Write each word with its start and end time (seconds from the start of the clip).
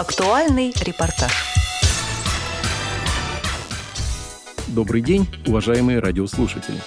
Актуальный 0.00 0.72
репортаж. 0.80 1.30
Добрый 4.68 5.02
день, 5.02 5.28
уважаемые 5.46 5.98
радиослушатели. 5.98 6.80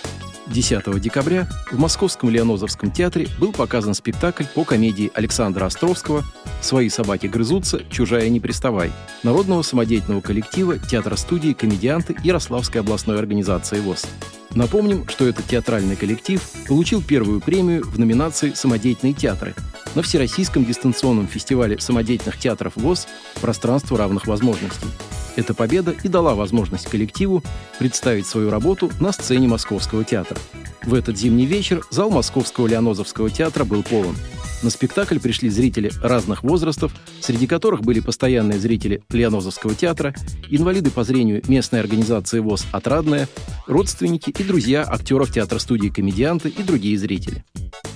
10 0.47 0.99
декабря 0.99 1.47
в 1.71 1.77
Московском 1.77 2.31
Леонозовском 2.31 2.89
театре 2.89 3.27
был 3.39 3.51
показан 3.51 3.93
спектакль 3.93 4.45
по 4.55 4.63
комедии 4.63 5.11
Александра 5.13 5.67
Островского 5.67 6.23
«Свои 6.59 6.89
собаки 6.89 7.27
грызутся, 7.27 7.83
чужая 7.87 8.29
не 8.29 8.39
приставай» 8.39 8.91
народного 9.21 9.61
самодеятельного 9.61 10.21
коллектива 10.21 10.79
театра-студии 10.79 11.53
«Комедианты» 11.53 12.15
Ярославской 12.23 12.81
областной 12.81 13.19
организации 13.19 13.79
ВОЗ. 13.79 14.07
Напомним, 14.55 15.07
что 15.07 15.27
этот 15.27 15.47
театральный 15.47 15.95
коллектив 15.95 16.41
получил 16.67 17.01
первую 17.01 17.41
премию 17.41 17.83
в 17.83 17.97
номинации 17.97 18.53
«Самодеятельные 18.53 19.13
театры» 19.13 19.55
на 19.95 20.03
Всероссийском 20.03 20.63
дистанционном 20.63 21.27
фестивале 21.27 21.79
самодеятельных 21.79 22.37
театров 22.37 22.73
ВОЗ 22.75 23.07
«Пространство 23.41 23.97
равных 23.97 24.27
возможностей». 24.27 24.87
Эта 25.35 25.55
победа 25.55 25.95
и 26.03 26.07
дала 26.07 26.35
возможность 26.35 26.87
коллективу 26.87 27.43
представить 27.79 28.27
свою 28.27 28.51
работу 28.51 28.91
на 28.99 29.11
сцене 29.11 29.47
Московского 29.47 30.03
театра. 30.03 30.37
В 30.83 30.93
этот 30.93 31.17
зимний 31.17 31.47
вечер 31.47 31.81
зал 31.89 32.11
Московского 32.11 32.67
Леонозовского 32.67 33.31
театра 33.31 33.63
был 33.63 33.81
полон. 33.81 34.15
На 34.63 34.69
спектакль 34.69 35.19
пришли 35.19 35.49
зрители 35.49 35.91
разных 36.01 36.41
возрастов, 36.41 36.93
среди 37.19 37.47
которых 37.47 37.81
были 37.81 37.99
постоянные 37.99 38.57
зрители 38.57 39.03
Леонозовского 39.11 39.75
театра, 39.75 40.15
инвалиды 40.49 40.89
по 40.89 41.03
зрению 41.03 41.41
местной 41.49 41.81
организации 41.81 42.39
ВОЗ 42.39 42.65
«Отрадная», 42.71 43.27
родственники 43.67 44.29
и 44.29 44.43
друзья 44.43 44.83
актеров 44.87 45.33
театра-студии 45.33 45.89
«Комедианты» 45.89 46.47
и 46.47 46.63
другие 46.63 46.97
зрители. 46.97 47.43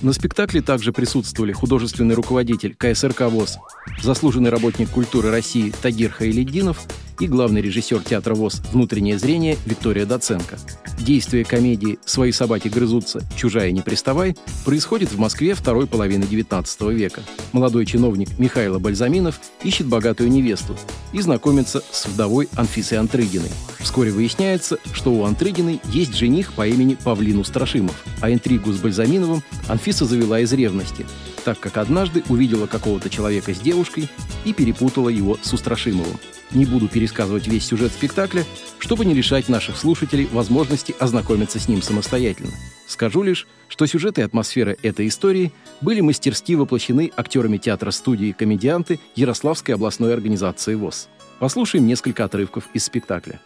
На 0.02 0.12
спектакле 0.12 0.60
также 0.60 0.92
присутствовали 0.92 1.52
художественный 1.52 2.14
руководитель 2.14 2.74
КСРК 2.76 3.22
ВОЗ, 3.22 3.56
заслуженный 4.02 4.50
работник 4.50 4.90
культуры 4.90 5.30
России 5.30 5.72
Тагир 5.82 6.10
Хайлиддинов 6.10 6.86
и 7.20 7.26
главный 7.26 7.60
режиссер 7.60 8.02
театра 8.02 8.34
ВОЗ 8.34 8.62
«Внутреннее 8.72 9.18
зрение» 9.18 9.56
Виктория 9.64 10.06
Доценко. 10.06 10.58
Действие 11.00 11.44
комедии 11.44 11.98
«Свои 12.04 12.32
собаки 12.32 12.68
грызутся, 12.68 13.22
чужая 13.36 13.70
не 13.70 13.80
приставай» 13.80 14.36
происходит 14.64 15.12
в 15.12 15.18
Москве 15.18 15.54
второй 15.54 15.86
половины 15.86 16.24
XIX 16.24 16.92
века. 16.92 17.22
Молодой 17.52 17.86
чиновник 17.86 18.38
Михаил 18.38 18.78
Бальзаминов 18.78 19.40
ищет 19.62 19.86
богатую 19.86 20.30
невесту 20.30 20.76
и 21.12 21.20
знакомится 21.20 21.82
с 21.90 22.06
вдовой 22.06 22.48
Анфисой 22.56 22.98
Антрыгиной. 22.98 23.50
Вскоре 23.80 24.10
выясняется, 24.10 24.78
что 24.92 25.12
у 25.12 25.24
Антрыгиной 25.24 25.80
есть 25.84 26.14
жених 26.14 26.52
по 26.52 26.66
имени 26.66 26.96
Павлин 27.02 27.38
Устрашимов, 27.38 28.04
а 28.20 28.30
интригу 28.30 28.72
с 28.72 28.78
Бальзаминовым 28.78 29.42
Анфиса 29.68 30.04
завела 30.04 30.40
из 30.40 30.52
ревности, 30.52 31.06
так 31.48 31.60
как 31.60 31.78
однажды 31.78 32.22
увидела 32.28 32.66
какого-то 32.66 33.08
человека 33.08 33.54
с 33.54 33.58
девушкой 33.58 34.10
и 34.44 34.52
перепутала 34.52 35.08
его 35.08 35.38
с 35.40 35.50
Устрашимовым. 35.54 36.18
Не 36.50 36.66
буду 36.66 36.88
пересказывать 36.88 37.46
весь 37.46 37.64
сюжет 37.64 37.90
спектакля, 37.90 38.44
чтобы 38.78 39.06
не 39.06 39.14
лишать 39.14 39.48
наших 39.48 39.78
слушателей 39.78 40.28
возможности 40.30 40.94
ознакомиться 40.98 41.58
с 41.58 41.66
ним 41.66 41.80
самостоятельно. 41.80 42.52
Скажу 42.86 43.22
лишь, 43.22 43.46
что 43.68 43.86
сюжет 43.86 44.18
и 44.18 44.20
атмосфера 44.20 44.76
этой 44.82 45.08
истории 45.08 45.50
были 45.80 46.02
мастерски 46.02 46.54
воплощены 46.54 47.10
актерами 47.16 47.56
театра-студии 47.56 48.32
«Комедианты» 48.32 49.00
Ярославской 49.14 49.74
областной 49.74 50.12
организации 50.12 50.74
ВОЗ. 50.74 51.08
Послушаем 51.38 51.86
несколько 51.86 52.26
отрывков 52.26 52.64
из 52.74 52.84
спектакля. 52.84 53.40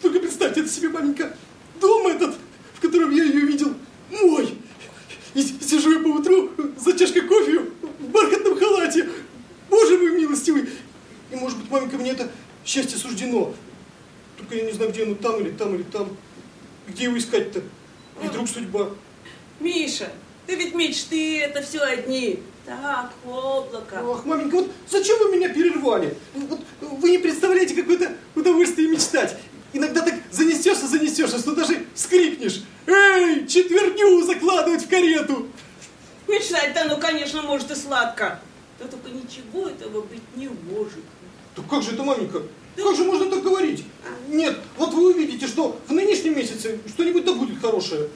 Только 0.00 0.18
представьте 0.18 0.60
это 0.60 0.70
себе, 0.70 0.88
маленько. 0.88 1.36
Дом 1.78 2.06
этот, 2.06 2.36
в 2.72 2.80
котором 2.80 3.10
я 3.10 3.24
ее 3.24 3.44
видел, 3.44 3.74
мой. 4.10 4.54
И 5.34 5.42
сижу 5.42 5.92
я 5.92 6.00
по 6.00 6.08
утру 6.08 6.50
за 6.78 6.98
чашкой 6.98 7.22
кофе 7.22 7.60
в 7.98 8.08
бархатном 8.10 8.58
халате. 8.58 9.08
Боже 9.68 9.98
мой 9.98 10.20
милостивый, 10.20 10.68
и, 11.30 11.36
может 11.36 11.58
быть, 11.58 11.70
маменька, 11.70 11.96
мне 11.96 12.10
это 12.10 12.30
счастье 12.64 12.98
суждено. 12.98 13.54
Только 14.36 14.56
я 14.56 14.64
не 14.64 14.72
знаю, 14.72 14.90
где 14.90 15.04
оно, 15.04 15.14
там 15.14 15.40
или 15.40 15.50
там, 15.50 15.74
или 15.74 15.82
там. 15.84 16.16
Где 16.88 17.04
его 17.04 17.16
искать-то? 17.16 17.62
И 18.22 18.26
вдруг 18.26 18.48
судьба. 18.48 18.90
Миша, 19.60 20.10
ты 20.46 20.56
ведь 20.56 20.74
мечты, 20.74 21.38
это 21.40 21.62
все 21.62 21.80
одни. 21.80 22.40
Так, 22.66 23.12
облако. 23.24 24.00
Ах, 24.02 24.24
маменька, 24.24 24.56
вот 24.56 24.70
зачем 24.88 25.18
вы 25.18 25.36
меня 25.36 25.48
перервали? 25.48 26.16
Вот 26.34 26.60
вы 26.80 27.10
не 27.10 27.18
представляете, 27.18 27.74
какое-то 27.74 28.12
удовольствие 28.34 28.88
мечтать. 28.88 29.36
Иногда 29.72 30.02
так 30.02 30.14
занесешься, 30.30 30.86
занесешься, 30.86 31.38
что 31.38 31.54
даже 31.54 31.86
скрикнешь. 31.94 32.62
Эй, 32.86 33.46
четверню 33.46 34.24
закладывать 34.24 34.84
в 34.84 34.88
карету. 34.88 35.48
Мечтать-то, 36.26 36.84
ну, 36.84 36.98
конечно, 36.98 37.42
может 37.42 37.70
и 37.70 37.74
сладко. 37.74 38.40
Да 38.78 38.86
только 38.86 39.10
ничего 39.10 39.68
этого 39.68 40.02
быть 40.02 40.22
не 40.36 40.48
может. 40.48 41.04
Так 41.54 41.68
как 41.68 41.82
же 41.82 41.92
это, 41.92 42.02
маменька? 42.02 42.42
Как 42.76 42.96
же 42.96 43.04
можно 43.04 43.30
так 43.30 43.42
говорить? 43.42 43.84
Нет, 44.28 44.58
вот 44.76 44.94
вы 44.94 45.12
увидите, 45.12 45.46
что 45.46 45.78
в 45.86 45.92
нынешнем 45.92 46.36
месяце 46.36 46.78
что-нибудь 46.88 47.24
да 47.24 47.32
будет 47.32 47.60
хорошее. 47.60 48.08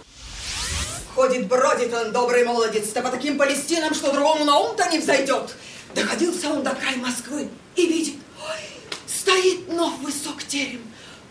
Ходит, 1.14 1.47
бродит 1.47 1.93
он, 1.93 2.12
добрый 2.12 2.44
молодец, 2.44 2.88
да 2.93 3.03
по 3.03 3.10
таким 3.10 3.38
палестинам, 3.38 3.94
что 3.94 4.12
другому 4.12 4.44
на 4.44 4.59
ум-то 4.59 4.88
не 4.91 4.98
взойдет. 4.98 5.54
Доходился 5.94 6.50
он 6.50 6.64
до 6.64 6.70
края 6.70 6.97
Москвы 6.97 7.48
и 7.76 7.87
видит, 7.87 8.14
ой, 8.41 8.59
стоит 9.06 9.69
нов 9.72 9.93
высок 10.00 10.43
терем, 10.43 10.81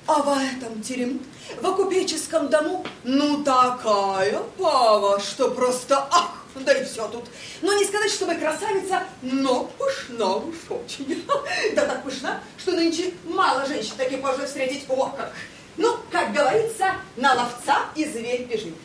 а 0.07 0.21
в 0.21 0.29
этом 0.29 0.81
терем, 0.81 1.21
в 1.61 1.75
купеческом 1.75 2.49
дому, 2.49 2.85
ну 3.03 3.43
такая 3.43 4.39
пава, 4.57 5.19
что 5.19 5.51
просто 5.51 5.97
ах! 6.11 6.43
Да 6.55 6.71
и 6.71 6.85
все 6.85 7.07
тут. 7.07 7.25
Но 7.61 7.73
не 7.73 7.83
сказать, 7.83 8.11
чтобы 8.11 8.35
красавица, 8.35 9.03
но 9.23 9.71
пышна 9.77 10.35
уж 10.35 10.55
очень. 10.69 11.25
Да 11.75 11.85
так 11.85 12.03
пышна, 12.03 12.41
что 12.59 12.73
нынче 12.73 13.13
мало 13.25 13.65
женщин 13.65 13.93
таких 13.97 14.21
можно 14.21 14.45
встретить. 14.45 14.85
О, 14.87 15.07
как! 15.07 15.33
Ну, 15.77 15.97
как 16.11 16.31
говорится, 16.31 16.95
на 17.15 17.33
ловца 17.33 17.85
и 17.95 18.05
зверь 18.05 18.43
бежит. 18.43 18.75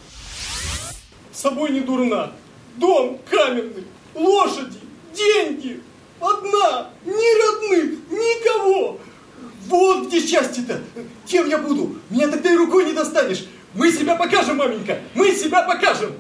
С 1.31 1.41
собой 1.41 1.71
не 1.71 1.81
дурна. 1.81 2.33
Дом 2.77 3.21
каменный, 3.29 3.87
лошади, 4.15 4.81
деньги. 5.13 5.83
Одна, 6.21 6.91
ни 7.05 7.43
родных, 7.43 8.11
никого. 8.11 8.99
Вот 9.67 10.09
где 10.09 10.21
счастье-то. 10.27 10.81
Кем 11.27 11.49
я 11.49 11.59
буду? 11.59 11.97
Меня 12.11 12.29
тогда 12.29 12.53
и 12.53 12.57
рукой 12.57 12.87
не 12.87 12.93
достанешь. 12.93 13.45
Мы 13.75 13.93
себя 13.93 14.17
покажем, 14.17 14.57
маменька, 14.57 14.99
мы 15.15 15.35
себя 15.35 15.63
покажем. 15.63 16.13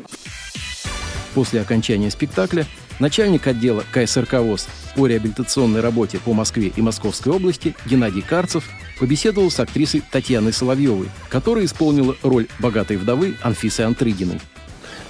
После 1.34 1.60
окончания 1.60 2.10
спектакля 2.10 2.66
начальник 2.98 3.46
отдела 3.46 3.84
КСРК 3.92 4.34
ВОЗ 4.34 4.68
по 4.96 5.06
реабилитационной 5.06 5.80
работе 5.80 6.18
по 6.18 6.32
Москве 6.34 6.72
и 6.74 6.82
Московской 6.82 7.32
области 7.32 7.74
Геннадий 7.86 8.22
Карцев 8.22 8.64
побеседовал 8.98 9.50
с 9.50 9.60
актрисой 9.60 10.02
Татьяной 10.10 10.52
Соловьевой, 10.52 11.08
которая 11.28 11.64
исполнила 11.64 12.16
роль 12.22 12.48
богатой 12.58 12.96
вдовы 12.96 13.36
Анфисы 13.42 13.82
Антрыгиной. 13.82 14.40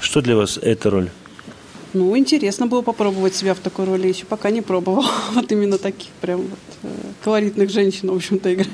Что 0.01 0.21
для 0.21 0.37
вас 0.37 0.59
эта 0.59 0.91
роль? 0.91 1.11
Ну, 1.99 2.17
интересно 2.17 2.69
было 2.69 2.83
попробовать 2.83 3.35
себя 3.35 3.55
в 3.55 3.59
такой 3.59 3.85
роли. 3.85 4.07
Еще 4.07 4.25
пока 4.25 4.51
не 4.51 4.63
пробовал. 4.63 5.05
Вот 5.35 5.51
именно 5.51 5.79
таких 5.79 6.11
прям 6.21 6.43
вот 6.43 6.59
э, 6.85 6.89
колоритных 7.25 7.71
женщин, 7.71 8.11
в 8.11 8.15
общем-то, 8.15 8.55
играть. 8.55 8.69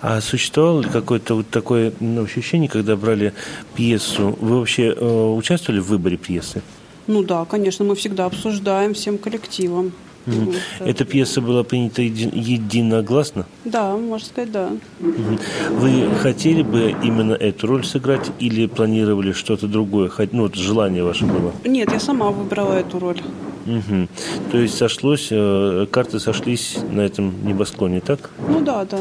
А 0.00 0.20
существовало 0.22 0.80
ли 0.80 0.88
какое-то 0.88 1.34
вот 1.34 1.50
такое 1.50 1.92
ну, 2.00 2.22
ощущение, 2.22 2.70
когда 2.70 2.96
брали 2.96 3.34
пьесу? 3.74 4.38
Вы 4.40 4.60
вообще 4.60 4.94
э, 4.96 5.34
участвовали 5.36 5.80
в 5.80 5.88
выборе 5.88 6.16
пьесы? 6.16 6.62
Ну 7.06 7.22
да, 7.22 7.44
конечно, 7.44 7.84
мы 7.84 7.94
всегда 7.96 8.24
обсуждаем 8.24 8.94
всем 8.94 9.18
коллективом. 9.18 9.92
Mm. 10.26 10.56
Эта 10.80 11.04
пьеса 11.04 11.40
была 11.40 11.64
принята 11.64 12.02
еди- 12.02 12.30
единогласно? 12.32 13.46
Да, 13.64 13.96
можно 13.96 14.26
сказать, 14.26 14.52
да. 14.52 14.70
Mm. 15.00 15.40
Вы 15.70 16.14
хотели 16.16 16.62
бы 16.62 16.94
именно 17.02 17.32
эту 17.32 17.66
роль 17.66 17.84
сыграть 17.84 18.30
или 18.38 18.66
планировали 18.66 19.32
что-то 19.32 19.66
другое? 19.66 20.10
Ну, 20.32 20.42
вот 20.42 20.54
желание 20.54 21.02
ваше 21.02 21.24
было? 21.24 21.52
Нет, 21.64 21.92
я 21.92 22.00
сама 22.00 22.30
выбрала 22.30 22.74
эту 22.74 22.98
роль. 22.98 23.20
Угу. 23.66 24.08
То 24.52 24.58
есть 24.58 24.76
сошлось, 24.76 25.28
э, 25.30 25.86
карты 25.90 26.18
сошлись 26.18 26.78
на 26.90 27.02
этом 27.02 27.34
небосклоне, 27.44 28.00
так? 28.00 28.30
Ну 28.48 28.60
да, 28.60 28.84
да. 28.84 28.98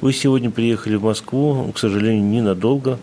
Вы 0.00 0.14
сегодня 0.14 0.50
приехали 0.50 0.94
в 0.96 1.02
Москву, 1.02 1.70
к 1.74 1.78
сожалению, 1.78 2.24
ненадолго. 2.24 2.98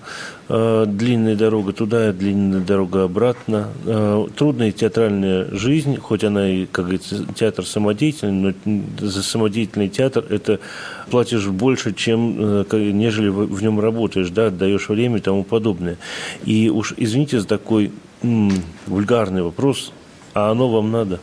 Э, 0.50 0.86
длинная 0.88 1.36
дорога 1.36 1.72
туда, 1.72 2.12
длинная 2.12 2.62
дорога 2.62 3.04
обратно. 3.04 3.68
Э, 3.86 4.26
трудная 4.36 4.72
театральная 4.72 5.46
жизнь, 5.52 5.98
хоть 5.98 6.24
она 6.24 6.50
и, 6.50 6.66
как 6.66 6.86
говорится, 6.86 7.24
театр 7.36 7.68
самодеятельный, 7.68 8.56
но 8.66 9.08
за 9.08 9.22
самодеятельный 9.22 9.90
театр 9.90 10.26
это 10.28 10.60
платишь 11.12 11.46
больше, 11.46 11.94
чем 11.94 12.66
нежели 12.72 13.30
в 13.30 13.62
нем 13.62 13.80
работаешь, 13.80 14.32
да, 14.32 14.48
отдаешь 14.48 14.90
время 14.90 15.18
и 15.18 15.22
тому 15.22 15.44
подобное. 15.44 15.98
И 16.46 16.70
уж 16.70 16.96
извините 16.98 17.40
за 17.40 17.48
такой 17.48 17.92
м- 18.24 18.64
вульгарный 18.88 19.44
вопрос, 19.44 19.92
а 20.34 20.50
оно 20.50 20.68
вам 20.68 20.92
надо? 20.92 21.20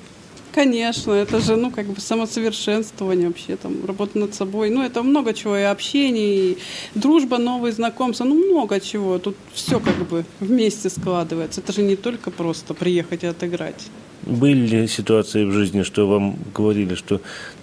Конечно, 0.54 1.10
это 1.10 1.40
же, 1.40 1.56
ну, 1.56 1.72
как 1.72 1.86
бы 1.86 2.00
самосовершенствование 2.00 3.26
вообще, 3.26 3.56
там, 3.56 3.84
работа 3.86 4.18
над 4.18 4.34
собой. 4.34 4.70
Ну, 4.70 4.82
это 4.84 5.02
много 5.02 5.34
чего, 5.34 5.56
и 5.56 5.62
общение, 5.62 6.52
и 6.52 6.58
дружба, 6.94 7.38
новые 7.38 7.72
знакомства, 7.72 8.24
ну, 8.24 8.36
много 8.36 8.78
чего. 8.78 9.18
Тут 9.18 9.36
все 9.52 9.80
как 9.80 9.96
бы 10.08 10.24
вместе 10.38 10.90
складывается. 10.90 11.60
Это 11.60 11.72
же 11.72 11.82
не 11.82 11.96
только 11.96 12.30
просто 12.30 12.72
приехать 12.72 13.24
и 13.24 13.26
отыграть. 13.26 13.88
Были 14.22 14.66
ли 14.66 14.86
ситуации 14.86 15.44
в 15.44 15.50
жизни, 15.50 15.82
что 15.82 16.06
вам 16.06 16.36
говорили, 16.54 16.94
что 16.94 17.20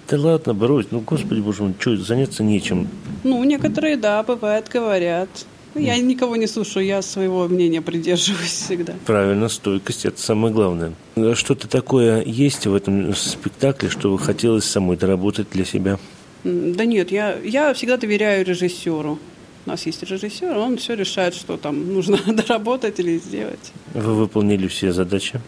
да 0.10 0.20
ладно, 0.20 0.54
брось, 0.54 0.88
ну, 0.92 1.00
господи, 1.00 1.40
боже 1.40 1.64
мой, 1.64 1.74
что, 1.80 1.96
заняться 1.96 2.44
нечем? 2.44 2.90
Ну, 3.24 3.42
некоторые, 3.46 3.96
да, 3.96 4.22
бывает, 4.22 4.68
говорят. 4.68 5.30
Ну, 5.74 5.82
Я 5.82 5.98
никого 5.98 6.36
не 6.36 6.48
слушаю, 6.48 6.86
я 6.86 7.02
своего 7.02 7.48
мнения 7.48 7.82
придерживаюсь 7.82 8.52
всегда. 8.52 8.94
Правильно, 9.06 9.48
стойкость– 9.48 10.06
это 10.06 10.22
самое 10.22 10.54
главное. 10.54 10.94
Что-то 11.34 11.68
такое 11.68 12.24
есть 12.26 12.68
в 12.68 12.76
этом 12.76 13.16
спектакле, 13.16 13.90
что 13.90 14.16
хотелось 14.18 14.66
самой 14.66 14.98
доработать 14.98 15.50
для 15.52 15.64
себя? 15.64 15.98
Да 16.44 16.86
нет, 16.86 17.12
я, 17.12 17.38
я 17.38 17.74
всегда 17.74 17.98
доверяю 17.98 18.46
режиссеру. 18.46 19.20
У 19.66 19.70
нас 19.70 19.86
есть 19.86 20.02
режиссер, 20.04 20.58
он 20.58 20.78
все 20.78 20.96
решает, 20.96 21.36
что 21.36 21.56
там 21.56 21.94
нужно 21.94 22.18
доработать 22.28 23.00
или 23.00 23.18
сделать. 23.20 23.72
Вы 23.94 24.16
выполнили 24.16 24.68
все 24.68 24.92
задачи? 24.92 25.40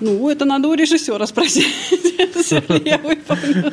Ну, 0.00 0.28
это 0.28 0.44
надо 0.44 0.68
у 0.68 0.74
режиссера 0.74 1.26
спросить. 1.26 1.66
Ли 1.90 2.82
я 2.84 2.98
выполнила. 2.98 3.72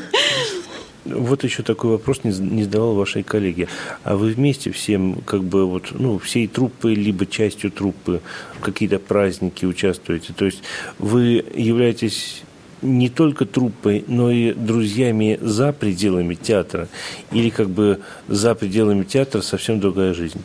Вот 1.05 1.43
еще 1.43 1.63
такой 1.63 1.91
вопрос 1.91 2.23
не, 2.23 2.63
задавал 2.63 2.93
вашей 2.95 3.23
коллеге. 3.23 3.67
А 4.03 4.15
вы 4.15 4.29
вместе 4.29 4.71
всем, 4.71 5.21
как 5.25 5.43
бы 5.43 5.65
вот, 5.65 5.91
ну, 5.91 6.19
всей 6.19 6.47
труппой, 6.47 6.93
либо 6.93 7.25
частью 7.25 7.71
труппы 7.71 8.21
в 8.57 8.61
какие-то 8.61 8.99
праздники 8.99 9.65
участвуете? 9.65 10.33
То 10.33 10.45
есть 10.45 10.61
вы 10.99 11.43
являетесь 11.55 12.43
не 12.81 13.09
только 13.09 13.45
труппой, 13.45 14.03
но 14.07 14.31
и 14.31 14.53
друзьями 14.53 15.39
за 15.41 15.73
пределами 15.73 16.35
театра? 16.35 16.87
Или 17.31 17.49
как 17.49 17.69
бы 17.69 18.01
за 18.27 18.53
пределами 18.53 19.03
театра 19.03 19.41
совсем 19.41 19.79
другая 19.79 20.13
жизнь? 20.13 20.41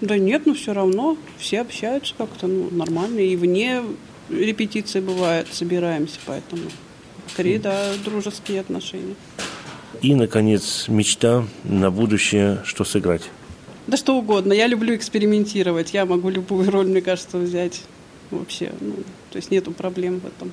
Да 0.00 0.16
нет, 0.16 0.42
ну 0.46 0.54
все 0.54 0.72
равно 0.72 1.18
все 1.38 1.60
общаются 1.60 2.14
как-то 2.16 2.46
ну, 2.46 2.68
нормально. 2.70 3.20
И 3.20 3.36
вне 3.36 3.82
репетиции 4.28 5.00
бывает, 5.00 5.46
собираемся, 5.52 6.18
поэтому 6.26 6.62
скорее, 7.32 7.58
да, 7.58 7.92
дружеские 8.04 8.60
отношения. 8.60 9.14
И, 10.02 10.14
наконец, 10.14 10.86
мечта 10.88 11.44
на 11.64 11.90
будущее, 11.90 12.62
что 12.64 12.84
сыграть? 12.84 13.22
Да 13.86 13.96
что 13.96 14.16
угодно. 14.16 14.52
Я 14.52 14.66
люблю 14.66 14.94
экспериментировать. 14.94 15.92
Я 15.92 16.06
могу 16.06 16.30
любую 16.30 16.70
роль, 16.70 16.86
мне 16.86 17.00
кажется, 17.00 17.38
взять 17.38 17.82
вообще. 18.30 18.72
Ну, 18.80 18.94
то 19.30 19.36
есть 19.36 19.50
нету 19.50 19.72
проблем 19.72 20.20
в 20.20 20.26
этом. 20.26 20.52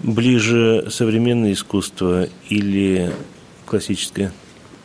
Ближе 0.00 0.86
современное 0.90 1.52
искусство 1.52 2.28
или 2.48 3.12
классическое? 3.64 4.32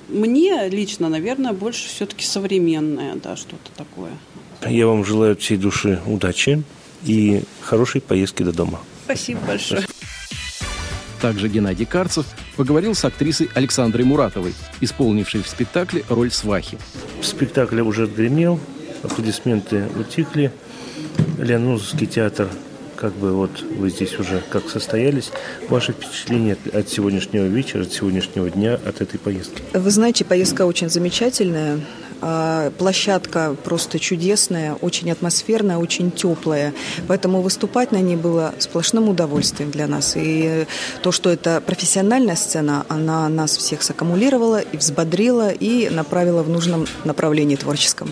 Мне 0.08 0.68
лично, 0.70 1.10
наверное, 1.10 1.54
больше 1.54 1.88
все-таки 1.88 2.26
современное, 2.26 3.16
да, 3.16 3.36
что-то 3.36 3.72
такое. 3.76 4.12
Я 4.68 4.88
вам 4.88 5.06
желаю 5.06 5.34
от 5.34 5.42
всей 5.42 5.58
души 5.58 6.02
удачи 6.08 6.64
и 7.04 7.44
хорошей 7.62 8.02
поездки 8.02 8.44
до 8.44 8.52
дома. 8.52 8.80
Спасибо 9.06 9.40
большое. 9.46 9.86
Также 11.22 11.50
Геннадий 11.50 11.86
Карцев 11.86 12.26
поговорил 12.56 12.96
с 12.96 13.04
актрисой 13.04 13.50
Александрой 13.54 14.06
Муратовой, 14.06 14.54
исполнившей 14.80 15.42
в 15.42 15.48
спектакле 15.48 16.04
роль 16.10 16.32
свахи. 16.32 16.78
Спектакль 17.22 17.82
уже 17.82 18.04
отгремел, 18.04 18.60
аплодисменты 19.04 19.88
утихли. 20.00 20.52
Леонузовский 21.38 22.08
театр, 22.08 22.50
как 22.96 23.14
бы 23.14 23.34
вот 23.34 23.62
вы 23.62 23.90
здесь 23.90 24.18
уже 24.20 24.44
как 24.50 24.70
состоялись. 24.70 25.32
Ваши 25.70 25.94
впечатления 25.94 26.54
от, 26.54 26.76
от 26.76 26.90
сегодняшнего 26.90 27.46
вечера, 27.46 27.84
от 27.84 27.94
сегодняшнего 27.94 28.50
дня, 28.50 28.76
от 28.76 29.02
этой 29.02 29.20
поездки? 29.20 29.62
Вы 29.74 29.90
знаете, 29.92 30.26
поездка 30.26 30.66
очень 30.66 30.90
замечательная. 30.90 31.80
А, 32.22 32.72
Площадка 32.72 33.56
просто 33.64 34.00
чудесная, 34.00 34.74
очень 34.76 35.12
атмосферная, 35.12 35.78
очень 35.78 36.12
теплая. 36.12 36.74
Поэтому 37.08 37.42
выступать 37.42 37.92
на 37.92 37.98
ней 37.98 38.16
было 38.16 38.54
сплошным 38.60 39.10
удовольствием 39.10 39.72
для 39.72 39.88
нас. 39.88 40.14
И 40.16 40.66
то, 41.02 41.12
что 41.12 41.30
это 41.30 41.62
профессиональная 41.62 42.36
сцена, 42.36 42.86
она 42.90 43.30
нас 43.30 43.58
всех 43.58 43.82
саккумулировала 43.84 44.60
и 44.60 44.78
взбодрила, 44.78 45.50
и 45.50 45.90
направила 45.90 46.44
в 46.44 46.50
нужном 46.50 46.88
направлении 47.06 47.56
творческом. 47.56 48.12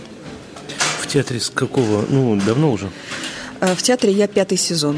В 1.02 1.08
театре 1.08 1.40
с 1.40 1.50
какого? 1.50 2.06
Ну, 2.10 2.40
давно 2.46 2.72
уже. 2.72 2.90
А, 3.60 3.76
В 3.76 3.82
театре 3.82 4.14
я 4.14 4.28
пятый 4.28 4.58
сезон. 4.58 4.98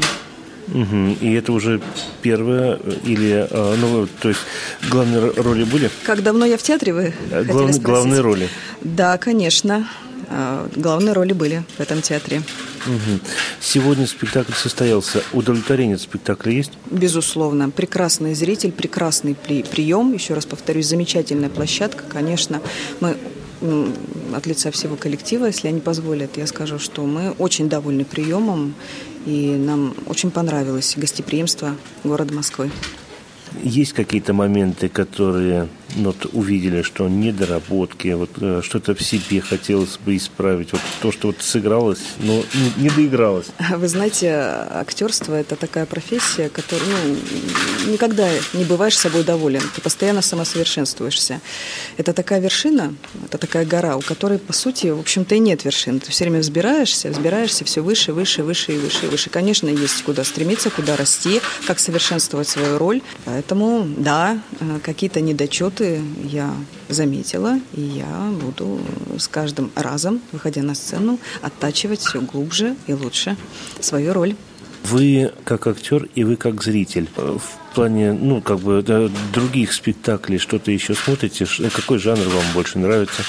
Мгм. 0.70 1.12
И 1.20 1.32
это 1.34 1.52
уже 1.52 1.80
первое 2.22 2.78
или, 3.04 3.46
а, 3.50 3.76
ну, 3.76 4.06
то 4.20 4.28
есть 4.28 4.40
главные 4.90 5.20
ро- 5.20 5.42
роли 5.42 5.64
были? 5.64 5.90
Как 6.04 6.22
давно 6.22 6.44
я 6.46 6.56
в 6.56 6.62
театре, 6.62 6.92
вы 6.94 7.12
Главные, 7.30 7.54
спросить? 7.72 7.82
главные 7.82 8.20
роли. 8.20 8.48
Да, 8.82 9.18
конечно. 9.18 9.88
Главные 10.76 11.12
роли 11.12 11.32
были 11.32 11.64
в 11.76 11.80
этом 11.80 12.02
театре. 12.02 12.42
Мгм. 12.86 13.20
Сегодня 13.60 14.06
спектакль 14.06 14.52
состоялся. 14.52 15.24
Удовлетворение 15.32 15.96
от 15.96 16.02
спектакля 16.02 16.52
есть? 16.52 16.70
Безусловно. 16.88 17.70
Прекрасный 17.70 18.34
зритель, 18.34 18.70
прекрасный 18.70 19.34
при- 19.34 19.64
прием. 19.64 20.12
Еще 20.12 20.34
раз 20.34 20.46
повторюсь, 20.46 20.86
замечательная 20.86 21.48
площадка. 21.50 22.04
Конечно, 22.08 22.60
мы 23.00 23.16
от 24.34 24.46
лица 24.46 24.70
всего 24.70 24.94
коллектива, 24.96 25.46
если 25.46 25.66
они 25.68 25.80
позволят, 25.80 26.36
я 26.36 26.46
скажу, 26.46 26.78
что 26.78 27.02
мы 27.04 27.32
очень 27.32 27.68
довольны 27.68 28.04
приемом, 28.04 28.74
и 29.26 29.56
нам 29.56 29.94
очень 30.06 30.30
понравилось 30.30 30.94
гостеприимство 30.96 31.76
города 32.04 32.34
Москвы. 32.34 32.70
Есть 33.62 33.92
какие-то 33.92 34.32
моменты, 34.32 34.88
которые 34.88 35.68
вот, 35.96 36.26
увидели, 36.32 36.82
что 36.82 37.08
недоработки, 37.08 38.08
вот, 38.08 38.30
э, 38.40 38.62
что-то 38.64 38.94
в 38.94 39.02
себе 39.02 39.40
хотелось 39.40 39.98
бы 39.98 40.16
исправить. 40.16 40.72
Вот 40.72 40.80
то, 41.00 41.12
что 41.12 41.28
вот 41.28 41.36
сыгралось, 41.40 42.00
но 42.18 42.42
не, 42.54 42.84
не 42.84 42.90
доигралось. 42.90 43.46
Вы 43.76 43.88
знаете, 43.88 44.30
актерство– 44.30 45.34
это 45.40 45.56
такая 45.56 45.86
профессия, 45.86 46.48
которая 46.48 46.88
ну, 47.06 47.92
никогда 47.92 48.28
не 48.54 48.64
бываешь 48.64 48.98
собой 48.98 49.24
доволен. 49.24 49.62
Ты 49.74 49.80
постоянно 49.80 50.22
самосовершенствуешься. 50.22 51.40
Это 51.96 52.12
такая 52.12 52.40
вершина, 52.40 52.94
это 53.24 53.38
такая 53.38 53.64
гора, 53.64 53.96
у 53.96 54.00
которой, 54.00 54.38
по 54.38 54.52
сути, 54.52 54.88
в 54.88 55.00
общем-то, 55.00 55.34
и 55.34 55.38
нет 55.38 55.64
вершин. 55.64 56.00
Ты 56.00 56.10
все 56.10 56.24
время 56.24 56.40
взбираешься, 56.40 57.10
взбираешься 57.10 57.64
все 57.64 57.80
выше, 57.80 58.12
выше, 58.12 58.42
выше 58.42 58.72
и 58.72 58.78
выше 58.78 59.06
выше. 59.06 59.30
Конечно, 59.30 59.68
есть 59.68 60.02
куда 60.02 60.24
стремиться, 60.24 60.70
куда 60.70 60.96
расти, 60.96 61.40
как 61.66 61.78
совершенствовать 61.78 62.48
свою 62.48 62.78
роль. 62.78 63.02
Поэтому, 63.24 63.86
да, 63.96 64.38
э, 64.60 64.78
какие-то 64.82 65.20
недочеты 65.20 65.79
я 65.80 66.54
заметила, 66.88 67.58
и 67.72 67.80
я 67.80 68.32
буду 68.40 68.80
с 69.18 69.28
каждым 69.28 69.70
разом, 69.74 70.20
выходя 70.32 70.62
на 70.62 70.74
сцену, 70.74 71.18
оттачивать 71.42 72.00
все 72.00 72.20
глубже 72.20 72.76
и 72.86 72.92
лучше 72.92 73.36
свою 73.80 74.12
роль. 74.12 74.36
Вы 74.84 75.32
как 75.44 75.66
актер 75.66 76.08
и 76.14 76.24
вы 76.24 76.36
как 76.36 76.62
зритель. 76.62 77.08
Э, 77.16 77.38
В 77.38 77.74
плане, 77.74 78.12
ну, 78.12 78.40
как 78.40 78.58
бы 78.58 78.82
других 79.32 79.72
спектаклей 79.72 80.38
что-то 80.38 80.72
еще 80.72 80.94
смотрите? 80.94 81.46
Какой 81.72 81.98
жанр 81.98 82.26
вам 82.28 82.44
больше 82.54 82.78
нравится? 82.78 83.22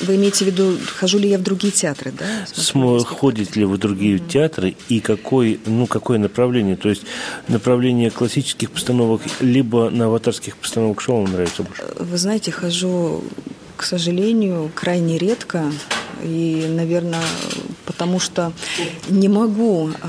Вы 0.00 0.16
имеете 0.16 0.44
в 0.44 0.48
виду, 0.48 0.76
хожу 0.98 1.18
ли 1.18 1.30
я 1.30 1.38
в 1.38 1.42
другие 1.42 1.72
театры, 1.72 2.12
да? 2.12 2.26
Смо-? 2.52 3.02
Ходите 3.02 3.60
ли 3.60 3.64
вы 3.64 3.76
в 3.76 3.78
другие 3.78 4.18
театры 4.18 4.76
и 4.90 5.00
какой, 5.00 5.58
ну, 5.64 5.86
какое 5.86 6.18
направление? 6.18 6.76
То 6.76 6.90
есть 6.90 7.04
направление 7.48 8.10
классических 8.10 8.70
постановок 8.70 9.22
либо 9.40 9.88
на 9.88 10.06
аватарских 10.06 10.58
постановок 10.58 11.00
шоу 11.00 11.22
вам 11.22 11.32
нравится 11.32 11.62
больше? 11.62 11.82
Вы 11.98 12.18
знаете, 12.18 12.52
хожу, 12.52 13.24
к 13.78 13.84
сожалению, 13.84 14.70
крайне 14.74 15.16
редко. 15.16 15.64
И, 16.22 16.66
наверное, 16.68 17.22
потому 17.84 18.20
что 18.20 18.52
не 19.08 19.28
могу 19.28 19.90
а, 20.00 20.08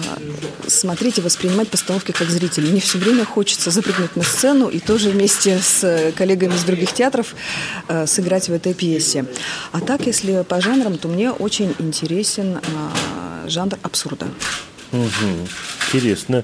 смотреть 0.67 1.19
и 1.19 1.21
воспринимать 1.21 1.69
постановки 1.69 2.11
как 2.11 2.29
зритель. 2.29 2.69
Мне 2.69 2.79
все 2.79 2.97
время 2.97 3.25
хочется 3.25 3.71
запрыгнуть 3.71 4.15
на 4.15 4.23
сцену 4.23 4.67
и 4.67 4.79
тоже 4.79 5.09
вместе 5.09 5.59
с 5.59 6.11
коллегами 6.15 6.55
из 6.55 6.63
других 6.63 6.93
театров 6.93 7.35
а, 7.87 8.05
сыграть 8.07 8.49
в 8.49 8.53
этой 8.53 8.73
пьесе. 8.73 9.25
А 9.71 9.79
так, 9.79 10.05
если 10.05 10.43
по 10.43 10.61
жанрам, 10.61 10.97
то 10.97 11.07
мне 11.07 11.31
очень 11.31 11.75
интересен 11.79 12.57
а, 12.57 13.47
жанр 13.47 13.77
абсурда. 13.83 14.27
Мгм. 14.91 15.47
Интересно. 15.87 16.43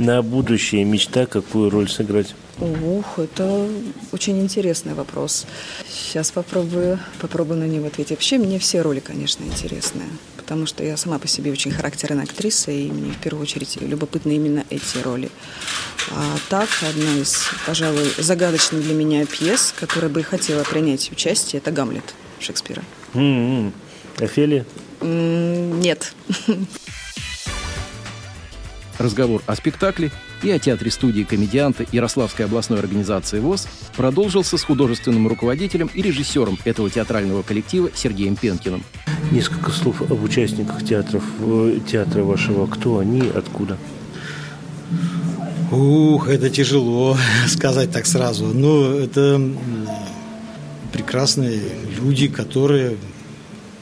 На 0.00 0.22
будущее 0.22 0.82
мечта, 0.84 1.26
какую 1.26 1.68
роль 1.68 1.86
сыграть? 1.86 2.34
Ух, 2.58 3.18
это 3.18 3.68
очень 4.12 4.40
интересный 4.40 4.94
вопрос. 4.94 5.44
Сейчас 5.86 6.30
попробую, 6.30 6.98
попробую 7.20 7.60
на 7.60 7.64
него 7.64 7.88
ответить. 7.88 8.12
Вообще 8.12 8.38
мне 8.38 8.58
все 8.58 8.80
роли, 8.80 9.00
конечно, 9.00 9.44
интересны, 9.44 10.04
потому 10.38 10.64
что 10.64 10.82
я 10.82 10.96
сама 10.96 11.18
по 11.18 11.28
себе 11.28 11.52
очень 11.52 11.70
характерная 11.70 12.24
актриса, 12.24 12.70
и 12.70 12.90
мне 12.90 13.12
в 13.12 13.18
первую 13.18 13.42
очередь 13.42 13.76
любопытны 13.78 14.36
именно 14.36 14.64
эти 14.70 14.96
роли. 15.04 15.28
А 16.12 16.38
так, 16.48 16.70
одна 16.80 17.18
из, 17.18 17.50
пожалуй, 17.66 18.10
загадочных 18.16 18.82
для 18.82 18.94
меня 18.94 19.26
пьес, 19.26 19.74
которая 19.78 20.10
бы 20.10 20.22
хотела 20.22 20.64
принять 20.64 21.12
участие, 21.12 21.60
это 21.60 21.72
«Гамлет» 21.72 22.14
Шекспира. 22.38 22.82
М-м. 23.12 23.74
Офелия? 24.18 24.64
Нет. 25.02 26.14
Разговор 29.00 29.42
о 29.46 29.56
спектакле 29.56 30.10
и 30.42 30.50
о 30.50 30.58
театре-студии 30.58 31.22
комедианта 31.22 31.86
Ярославской 31.90 32.44
областной 32.44 32.80
организации 32.80 33.38
ВОЗ 33.40 33.66
продолжился 33.96 34.58
с 34.58 34.62
художественным 34.62 35.26
руководителем 35.26 35.90
и 35.94 36.02
режиссером 36.02 36.58
этого 36.66 36.90
театрального 36.90 37.40
коллектива 37.42 37.88
Сергеем 37.94 38.36
Пенкиным. 38.36 38.84
Несколько 39.30 39.70
слов 39.70 40.02
об 40.02 40.22
участниках 40.22 40.84
театров, 40.84 41.24
э, 41.40 41.78
театра 41.90 42.24
вашего. 42.24 42.66
Кто 42.66 42.98
они, 42.98 43.22
откуда? 43.22 43.78
Ух, 45.70 46.28
это 46.28 46.50
тяжело 46.50 47.16
сказать 47.48 47.90
так 47.90 48.04
сразу. 48.04 48.48
Но 48.48 48.92
это 48.96 49.40
прекрасные 50.92 51.58
люди, 51.98 52.28
которые 52.28 52.98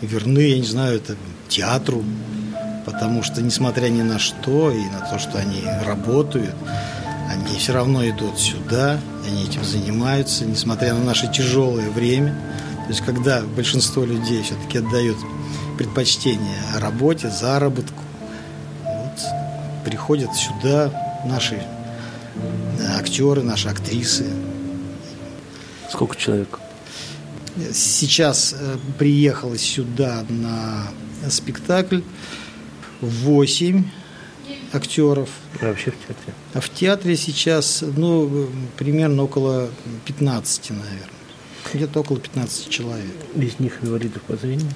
верны, 0.01 0.51
я 0.51 0.59
не 0.61 0.67
знаю, 0.67 0.99
это 0.99 1.17
театру, 1.49 2.05
потому 2.88 3.23
что, 3.23 3.42
несмотря 3.42 3.88
ни 3.88 4.00
на 4.00 4.18
что 4.18 4.71
и 4.71 4.83
на 4.87 5.00
то, 5.00 5.18
что 5.18 5.38
они 5.38 5.62
работают, 5.85 6.54
они 7.28 7.59
все 7.59 7.75
равно 7.75 8.09
идут 8.09 8.38
сюда, 8.38 8.99
они 9.26 9.45
этим 9.45 9.62
занимаются, 9.62 10.47
несмотря 10.47 10.95
на 10.95 11.04
наше 11.04 11.30
тяжелое 11.30 11.90
время. 11.90 12.33
То 12.85 12.88
есть, 12.88 13.02
когда 13.02 13.42
большинство 13.42 14.07
людей 14.07 14.42
все-таки 14.42 14.78
отдают 14.78 15.18
предпочтение 15.76 16.57
работе, 16.76 17.28
заработку, 17.28 18.02
вот, 18.85 19.21
приходят 19.85 20.35
сюда 20.35 20.90
наши 21.26 21.62
актеры, 22.97 23.42
наши 23.42 23.68
актрисы. 23.68 24.25
Сколько 25.90 26.16
человек? 26.16 26.59
Сейчас 27.75 28.54
э, 28.59 28.76
приехало 28.99 29.59
сюда 29.59 30.25
на 30.30 30.87
спектакль 31.28 32.00
8 33.00 33.85
актеров. 34.73 35.28
А 35.61 35.67
вообще 35.67 35.90
в 35.90 36.07
театре? 36.07 36.35
А 36.55 36.61
в 36.61 36.71
театре 36.71 37.17
сейчас, 37.17 37.85
ну, 37.97 38.49
примерно 38.76 39.25
около 39.25 39.71
15, 40.07 40.71
наверное. 40.71 41.09
Где-то 41.73 42.00
около 42.00 42.19
15 42.19 42.69
человек. 42.69 43.14
Из 43.37 43.59
них 43.59 43.78
инвалидов 43.83 44.23
по 44.23 44.37
зрению? 44.37 44.71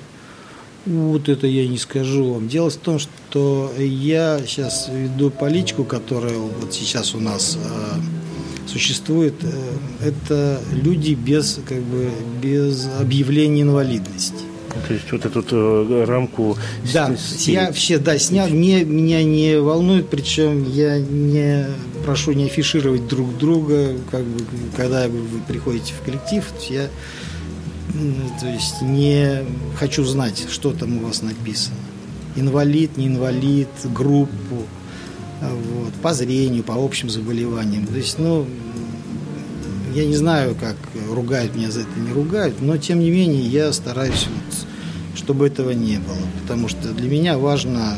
Вот 0.84 1.28
это 1.28 1.46
я 1.46 1.66
не 1.68 1.78
скажу 1.78 2.34
вам. 2.34 2.48
Дело 2.48 2.68
в 2.68 2.76
том, 2.76 2.98
что 2.98 3.72
я 3.78 4.40
сейчас 4.44 4.88
веду 4.92 5.30
политику, 5.30 5.84
которая 5.84 6.36
вот 6.36 6.74
сейчас 6.74 7.14
у 7.14 7.20
нас 7.20 7.56
э, 7.56 8.68
существует. 8.68 9.34
Э, 9.42 9.78
это 10.04 10.60
люди 10.72 11.14
без, 11.14 11.60
как 11.66 11.80
бы, 11.82 12.10
без 12.42 12.88
объявления 12.98 13.62
инвалидности. 13.62 14.51
То 14.86 14.94
есть 14.94 15.10
вот 15.12 15.24
эту 15.24 15.42
э, 15.42 16.04
рамку... 16.04 16.56
Да, 16.92 17.14
с, 17.16 17.46
я 17.48 17.72
все, 17.72 17.98
да, 17.98 18.18
снял. 18.18 18.48
Не, 18.48 18.84
меня 18.84 19.22
не 19.22 19.60
волнует, 19.60 20.08
причем 20.08 20.64
я 20.70 20.98
не 20.98 21.66
прошу 22.04 22.32
не 22.32 22.46
афишировать 22.46 23.06
друг 23.06 23.36
друга, 23.38 23.94
как 24.10 24.24
бы, 24.24 24.44
когда 24.76 25.08
вы 25.08 25.40
приходите 25.46 25.92
в 25.94 26.04
коллектив, 26.04 26.44
я 26.70 26.88
то 28.40 28.46
есть 28.46 28.80
не 28.80 29.44
хочу 29.76 30.04
знать, 30.04 30.46
что 30.50 30.72
там 30.72 30.98
у 30.98 31.06
вас 31.06 31.22
написано. 31.22 31.76
Инвалид, 32.36 32.96
не 32.96 33.08
инвалид, 33.08 33.68
группу, 33.84 34.66
вот, 35.40 35.92
по 36.02 36.14
зрению, 36.14 36.62
по 36.62 36.72
общим 36.72 37.10
заболеваниям. 37.10 37.86
То 37.86 37.96
есть, 37.96 38.18
ну, 38.18 38.46
я 39.94 40.06
не 40.06 40.16
знаю, 40.16 40.54
как 40.58 40.76
ругают 41.10 41.54
меня 41.54 41.70
за 41.70 41.80
это, 41.80 41.90
не 41.98 42.12
ругают, 42.12 42.60
но 42.60 42.76
тем 42.76 43.00
не 43.00 43.10
менее 43.10 43.42
я 43.42 43.72
стараюсь, 43.72 44.26
вот, 44.28 45.18
чтобы 45.18 45.46
этого 45.46 45.70
не 45.70 45.98
было. 45.98 46.16
Потому 46.42 46.68
что 46.68 46.92
для 46.92 47.08
меня 47.08 47.38
важно, 47.38 47.96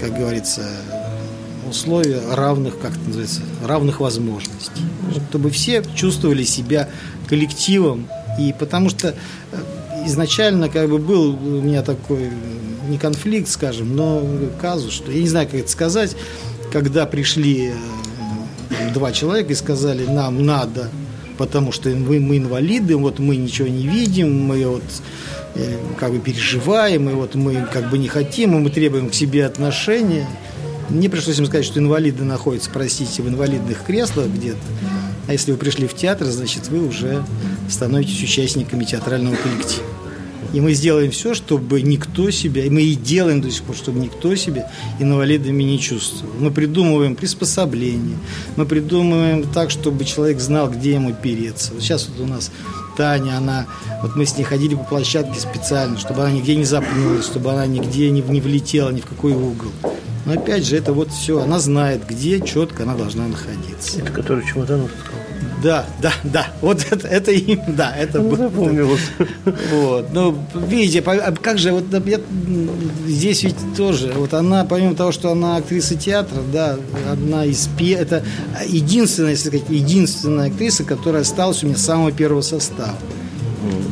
как 0.00 0.16
говорится, 0.16 0.62
условия 1.68 2.20
равных, 2.32 2.78
как 2.78 2.92
это 2.92 3.06
называется, 3.06 3.40
равных 3.64 4.00
возможностей. 4.00 4.82
Чтобы 5.28 5.50
все 5.50 5.82
чувствовали 5.94 6.44
себя 6.44 6.88
коллективом, 7.28 8.08
и 8.38 8.54
потому 8.58 8.88
что 8.90 9.08
э, 9.08 10.04
изначально 10.06 10.68
как 10.68 10.88
бы 10.88 10.98
был 10.98 11.30
у 11.30 11.62
меня 11.62 11.82
такой 11.82 12.30
не 12.88 12.98
конфликт, 12.98 13.48
скажем, 13.48 13.96
но 13.96 14.22
казус, 14.60 14.92
что 14.92 15.10
я 15.10 15.20
не 15.20 15.28
знаю, 15.28 15.46
как 15.46 15.60
это 15.60 15.70
сказать, 15.70 16.16
когда 16.72 17.06
пришли 17.06 17.68
э, 17.68 17.74
два 18.92 19.12
человека 19.12 19.52
и 19.52 19.56
сказали, 19.56 20.06
нам 20.06 20.44
надо, 20.44 20.90
потому 21.38 21.72
что 21.72 21.88
мы, 21.90 22.20
мы 22.20 22.38
инвалиды, 22.38 22.96
вот 22.96 23.18
мы 23.18 23.36
ничего 23.36 23.68
не 23.68 23.86
видим, 23.86 24.44
мы 24.44 24.66
вот 24.66 24.82
э, 25.54 25.76
как 25.98 26.12
бы 26.12 26.18
переживаем, 26.18 27.08
и 27.08 27.12
вот 27.12 27.34
мы 27.34 27.66
как 27.72 27.90
бы 27.90 27.98
не 27.98 28.08
хотим, 28.08 28.56
и 28.56 28.60
мы 28.60 28.70
требуем 28.70 29.10
к 29.10 29.14
себе 29.14 29.46
отношения. 29.46 30.26
Мне 30.88 31.08
пришлось 31.08 31.38
им 31.38 31.46
сказать, 31.46 31.64
что 31.64 31.80
инвалиды 31.80 32.24
находятся, 32.24 32.70
простите, 32.72 33.22
в 33.22 33.28
инвалидных 33.28 33.82
креслах 33.84 34.26
где-то, 34.28 34.58
а 35.26 35.32
если 35.32 35.52
вы 35.52 35.58
пришли 35.58 35.86
в 35.86 35.94
театр, 35.94 36.26
значит, 36.26 36.68
вы 36.68 36.86
уже 36.86 37.24
становитесь 37.70 38.22
участниками 38.22 38.84
театрального 38.84 39.36
коллектива. 39.36 39.86
И 40.54 40.60
мы 40.60 40.72
сделаем 40.72 41.10
все, 41.10 41.34
чтобы 41.34 41.82
никто 41.82 42.30
себя, 42.30 42.64
и 42.64 42.70
мы 42.70 42.82
и 42.82 42.94
делаем 42.94 43.40
до 43.40 43.50
сих 43.50 43.64
пор, 43.64 43.74
чтобы 43.74 43.98
никто 43.98 44.36
себя 44.36 44.70
инвалидами 45.00 45.64
не 45.64 45.80
чувствовал. 45.80 46.32
Мы 46.38 46.52
придумываем 46.52 47.16
приспособления, 47.16 48.16
мы 48.54 48.64
придумываем 48.64 49.42
так, 49.52 49.72
чтобы 49.72 50.04
человек 50.04 50.38
знал, 50.38 50.70
где 50.70 50.92
ему 50.92 51.12
переться. 51.12 51.72
Вот 51.74 51.82
сейчас 51.82 52.08
вот 52.08 52.24
у 52.24 52.28
нас 52.28 52.52
Таня, 52.96 53.38
она, 53.38 53.66
вот 54.00 54.14
мы 54.14 54.26
с 54.26 54.38
ней 54.38 54.44
ходили 54.44 54.76
по 54.76 54.84
площадке 54.84 55.40
специально, 55.40 55.98
чтобы 55.98 56.20
она 56.20 56.30
нигде 56.30 56.54
не 56.54 56.64
запнулась, 56.64 57.24
чтобы 57.26 57.50
она 57.50 57.66
нигде 57.66 58.08
не, 58.10 58.20
не 58.20 58.40
влетела 58.40 58.90
ни 58.90 59.00
в 59.00 59.06
какой 59.06 59.32
угол. 59.32 59.72
Но 60.24 60.34
опять 60.34 60.64
же, 60.64 60.76
это 60.76 60.92
вот 60.92 61.10
все, 61.10 61.40
она 61.40 61.58
знает, 61.58 62.06
где 62.08 62.40
четко 62.40 62.84
она 62.84 62.94
должна 62.94 63.26
находиться. 63.26 63.98
Это 63.98 64.12
который 64.12 64.46
чемодан? 64.46 64.88
Да, 65.62 65.86
да, 66.00 66.12
да. 66.24 66.48
Вот 66.60 66.86
это, 66.90 67.08
это 67.08 67.30
им, 67.32 67.60
да, 67.68 67.94
это 67.96 68.20
ну, 68.20 68.36
запомнилось. 68.36 69.00
Вот. 69.72 70.12
Ну, 70.12 70.38
видите, 70.54 71.02
а 71.06 71.32
как 71.32 71.58
же, 71.58 71.72
вот 71.72 71.84
я, 72.06 72.20
здесь 73.06 73.42
ведь 73.42 73.56
тоже, 73.76 74.12
вот 74.14 74.34
она, 74.34 74.64
помимо 74.64 74.94
того, 74.94 75.12
что 75.12 75.30
она 75.30 75.56
актриса 75.56 75.94
театра, 75.94 76.40
да, 76.52 76.76
одна 77.10 77.44
из, 77.44 77.68
это 77.78 78.24
единственная, 78.66 79.30
если 79.30 79.48
сказать, 79.48 79.68
единственная 79.68 80.48
актриса, 80.48 80.84
которая 80.84 81.22
осталась 81.22 81.62
у 81.62 81.66
меня 81.66 81.76
с 81.76 81.82
самого 81.84 82.12
первого 82.12 82.42
состава. 82.42 82.96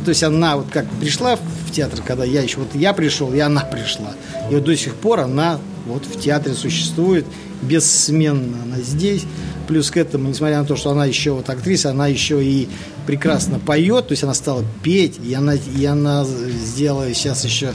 То 0.04 0.10
есть 0.10 0.22
она 0.22 0.56
вот 0.56 0.66
как 0.70 0.88
пришла 1.00 1.36
в 1.36 1.70
театр, 1.70 2.00
когда 2.04 2.24
я 2.24 2.42
еще, 2.42 2.58
вот 2.58 2.74
я 2.74 2.92
пришел, 2.92 3.32
и 3.32 3.38
она 3.38 3.62
пришла. 3.62 4.12
И 4.50 4.54
вот 4.54 4.64
до 4.64 4.76
сих 4.76 4.94
пор 4.96 5.20
она 5.20 5.58
вот 5.86 6.04
в 6.04 6.20
театре 6.20 6.54
существует, 6.54 7.24
бессменно 7.62 8.62
она 8.64 8.78
здесь. 8.78 9.22
Плюс 9.68 9.90
к 9.90 9.96
этому, 9.96 10.28
несмотря 10.28 10.58
на 10.58 10.64
то, 10.64 10.76
что 10.76 10.90
она 10.90 11.06
еще 11.06 11.32
вот 11.32 11.48
актриса, 11.48 11.90
она 11.90 12.08
еще 12.08 12.44
и 12.44 12.68
прекрасно 13.06 13.58
поет, 13.58 14.08
то 14.08 14.12
есть 14.12 14.24
она 14.24 14.34
стала 14.34 14.64
петь, 14.82 15.18
и 15.24 15.34
она, 15.34 15.54
и 15.54 15.84
она 15.84 16.24
сделала 16.24 17.12
сейчас 17.14 17.44
еще 17.44 17.72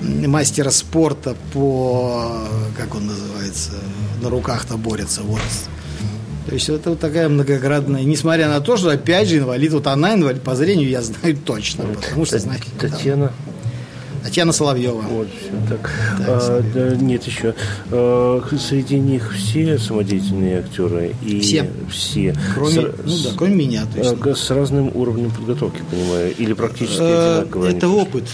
мастера 0.00 0.70
спорта 0.70 1.34
по, 1.52 2.46
как 2.76 2.94
он 2.94 3.06
называется, 3.06 3.72
на 4.22 4.28
руках-то 4.30 4.76
борется, 4.76 5.22
вот. 5.22 5.40
То 6.50 6.54
есть 6.54 6.68
это 6.68 6.90
вот 6.90 6.98
такая 6.98 7.28
многоградная, 7.28 8.02
несмотря 8.02 8.48
на 8.48 8.60
то, 8.60 8.76
что 8.76 8.90
опять 8.90 9.28
же 9.28 9.38
инвалид, 9.38 9.72
вот 9.72 9.86
она 9.86 10.14
инвалид 10.14 10.42
по 10.42 10.56
зрению, 10.56 10.88
я 10.88 11.00
знаю 11.00 11.36
точно, 11.44 11.84
потому 11.84 12.24
что 12.24 12.40
знаю. 12.40 12.58
Татьяна. 12.76 13.32
Татьяна 14.24 14.50
Соловьева. 14.50 15.00
Вот, 15.00 15.28
все 15.28 15.52
так. 15.68 15.90
а, 16.26 16.60
да, 16.74 16.96
нет, 16.96 17.22
еще. 17.22 17.54
А, 17.92 18.42
среди 18.58 18.98
них 18.98 19.32
все 19.32 19.78
самодеятельные 19.78 20.58
актеры? 20.58 21.14
И 21.24 21.38
все. 21.38 21.70
Все. 21.88 22.34
Кроме, 22.56 22.72
с, 22.72 22.94
ну 23.04 23.16
да, 23.22 23.30
кроме 23.36 23.54
меня. 23.54 23.84
Точно. 23.94 24.34
С 24.34 24.50
разным 24.50 24.90
уровнем 24.92 25.30
подготовки, 25.30 25.82
понимаю? 25.88 26.34
Или 26.36 26.52
практически 26.54 26.98
а, 27.00 27.38
одинаково? 27.42 27.66
Это 27.66 27.88
опыт. 27.88 28.24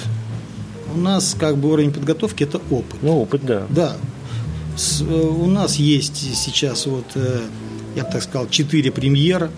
У 0.95 0.99
нас 0.99 1.37
как 1.39 1.59
бы 1.59 1.71
уровень 1.71 1.93
подготовки– 1.93 2.43
это 2.45 2.63
опыт. 2.71 2.97
Ну, 3.03 3.21
опыт, 3.21 3.45
да. 3.45 3.67
Да. 3.69 3.97
С, 4.75 5.03
э, 5.03 5.05
у 5.05 5.47
нас 5.47 5.77
есть 5.77 6.17
сейчас 6.17 6.87
вот, 6.87 7.05
э, 7.15 7.41
я 7.97 8.05
бы 8.05 8.11
так 8.13 8.23
сказал, 8.23 8.49
четыре 8.49 8.93
премьера. 8.93 9.51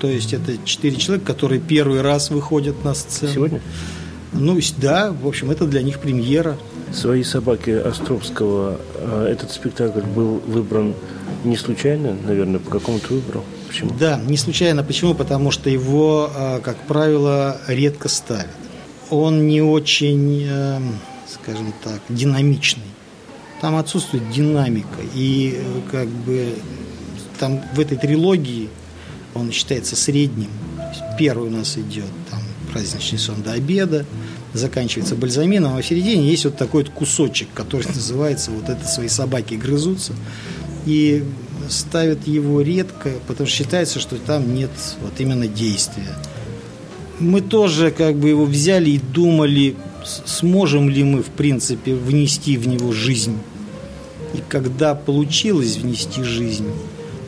То 0.00 0.08
есть 0.08 0.32
это 0.32 0.52
четыре 0.64 0.96
человека, 0.96 1.32
которые 1.32 1.60
первый 1.60 2.02
раз 2.02 2.30
выходят 2.30 2.84
на 2.84 2.94
сцену. 2.94 3.32
Сегодня? 3.32 3.60
Ну, 4.32 4.58
да, 4.78 5.12
в 5.12 5.26
общем, 5.26 5.50
это 5.50 5.66
для 5.66 5.82
них 5.82 6.00
премьера. 6.00 6.56
«Свои 6.92 7.22
собаки» 7.22 7.70
Островского, 7.70 8.80
а, 8.96 9.26
этот 9.28 9.50
спектакль 9.50 10.00
был 10.00 10.40
выбран 10.46 10.94
не 11.44 11.56
случайно, 11.56 12.16
наверное, 12.26 12.58
по 12.60 12.70
какому-то 12.70 13.14
выбору? 13.14 13.44
Почему? 13.68 13.90
Да, 13.98 14.18
не 14.18 14.36
случайно. 14.36 14.82
Почему? 14.82 15.14
Потому 15.14 15.50
что 15.50 15.70
его, 15.70 16.30
а, 16.34 16.60
как 16.60 16.76
правило, 16.86 17.60
редко 17.66 18.08
ставят. 18.08 18.46
Он 19.10 19.46
не 19.46 19.62
очень, 19.62 20.46
э, 20.48 20.80
скажем 21.28 21.72
так, 21.84 22.00
динамичный. 22.08 22.82
Там 23.60 23.76
отсутствует 23.76 24.28
динамика. 24.30 25.00
И 25.14 25.56
э, 25.56 25.90
как 25.90 26.08
бы 26.08 26.54
там 27.38 27.62
в 27.74 27.80
этой 27.80 27.96
трилогии 27.96 28.68
он 29.34 29.52
считается 29.52 29.96
средним. 29.96 30.48
Первый 31.18 31.48
у 31.48 31.52
нас 31.52 31.76
идет 31.76 32.06
там 32.30 32.40
праздничный 32.72 33.18
сон 33.18 33.42
до 33.42 33.52
обеда, 33.52 34.04
заканчивается 34.52 35.14
бальзамином, 35.14 35.76
а 35.76 35.82
в 35.82 35.86
середине 35.86 36.28
есть 36.28 36.44
вот 36.44 36.56
такой 36.56 36.84
вот 36.84 36.92
кусочек, 36.92 37.48
который 37.54 37.86
называется 37.94 38.50
вот 38.50 38.68
это 38.68 38.86
«Свои 38.86 39.08
собаки 39.08 39.54
грызутся». 39.54 40.12
И 40.84 41.24
ставят 41.68 42.26
его 42.26 42.60
редко, 42.60 43.10
потому 43.26 43.48
что 43.48 43.56
считается, 43.56 43.98
что 43.98 44.16
там 44.16 44.54
нет 44.54 44.70
вот 45.02 45.12
именно 45.18 45.48
действия. 45.48 46.14
Мы 47.18 47.40
тоже 47.40 47.90
как 47.90 48.16
бы 48.16 48.28
его 48.28 48.44
взяли 48.44 48.90
и 48.90 48.98
думали, 48.98 49.74
сможем 50.04 50.88
ли 50.88 51.02
мы, 51.02 51.22
в 51.22 51.30
принципе, 51.30 51.94
внести 51.94 52.56
в 52.56 52.68
него 52.68 52.92
жизнь. 52.92 53.38
И 54.34 54.42
когда 54.48 54.94
получилось 54.94 55.76
внести 55.76 56.22
жизнь, 56.22 56.66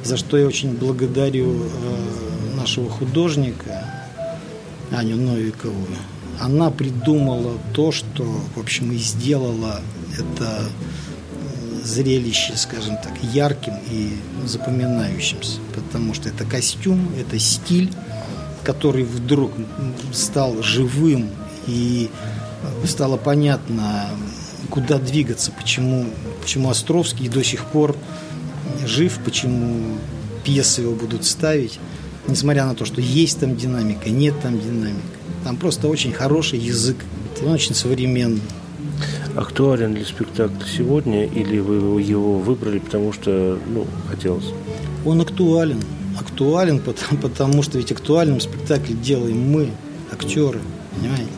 за 0.09 0.17
что 0.17 0.39
я 0.39 0.47
очень 0.47 0.73
благодарю 0.75 1.65
э, 1.65 2.57
нашего 2.57 2.89
художника 2.89 3.85
Аню 4.91 5.17
Новикову, 5.17 5.87
она 6.41 6.71
придумала 6.71 7.59
то, 7.75 7.93
что, 7.93 8.25
в 8.57 8.59
общем, 8.59 8.91
и 8.93 8.97
сделала 8.97 9.83
это 10.19 10.63
зрелище, 11.85 12.55
скажем 12.57 12.97
так, 12.97 13.13
ярким 13.35 13.75
и 13.91 14.15
запоминающимся. 14.47 15.59
Потому 15.75 16.15
что 16.15 16.31
это 16.31 16.47
костюм, 16.47 17.11
это 17.21 17.39
стиль, 17.39 17.93
который 18.65 19.05
вдруг 19.05 19.53
стал 20.15 20.63
живым 20.63 21.29
и 21.67 22.09
стало 22.87 23.19
понятно, 23.19 24.07
куда 24.71 24.99
двигаться, 24.99 25.53
почему, 25.53 26.07
почему 26.41 26.71
Островский 26.71 27.29
до 27.29 27.45
сих 27.45 27.67
пор 27.67 27.95
жив, 28.87 29.19
почему 29.25 29.99
пьесы 30.45 30.83
его 30.83 30.95
будут 30.95 31.25
ставить, 31.25 31.79
несмотря 32.27 32.67
на 32.67 32.75
то, 32.75 32.85
что 32.85 33.01
есть 33.01 33.41
там 33.41 33.57
динамика, 33.57 34.11
нет 34.11 34.35
там 34.43 34.59
динамика. 34.59 35.01
Там 35.45 35.57
просто 35.57 35.89
очень 35.89 36.13
хороший 36.13 36.59
язык, 36.59 36.97
он 37.43 37.53
очень 37.53 37.75
современный. 37.75 38.43
Актуален 39.37 39.95
ли 39.95 40.05
спектакль 40.05 40.65
сегодня, 40.67 41.25
или 41.25 41.59
вы 41.59 42.03
его 42.03 42.39
выбрали, 42.39 42.81
потому 42.81 43.13
что 43.13 43.59
ну, 43.69 43.87
хотелось? 44.09 44.47
Он 45.05 45.21
актуален. 45.21 45.81
Актуален, 46.19 46.81
потому, 46.81 47.19
потому 47.23 47.63
что 47.63 47.79
ведь 47.79 47.93
актуальным 47.93 48.41
спектакль 48.41 48.95
делаем 48.95 49.39
мы, 49.39 49.71
актеры, 50.13 50.61
понимаете? 50.97 51.29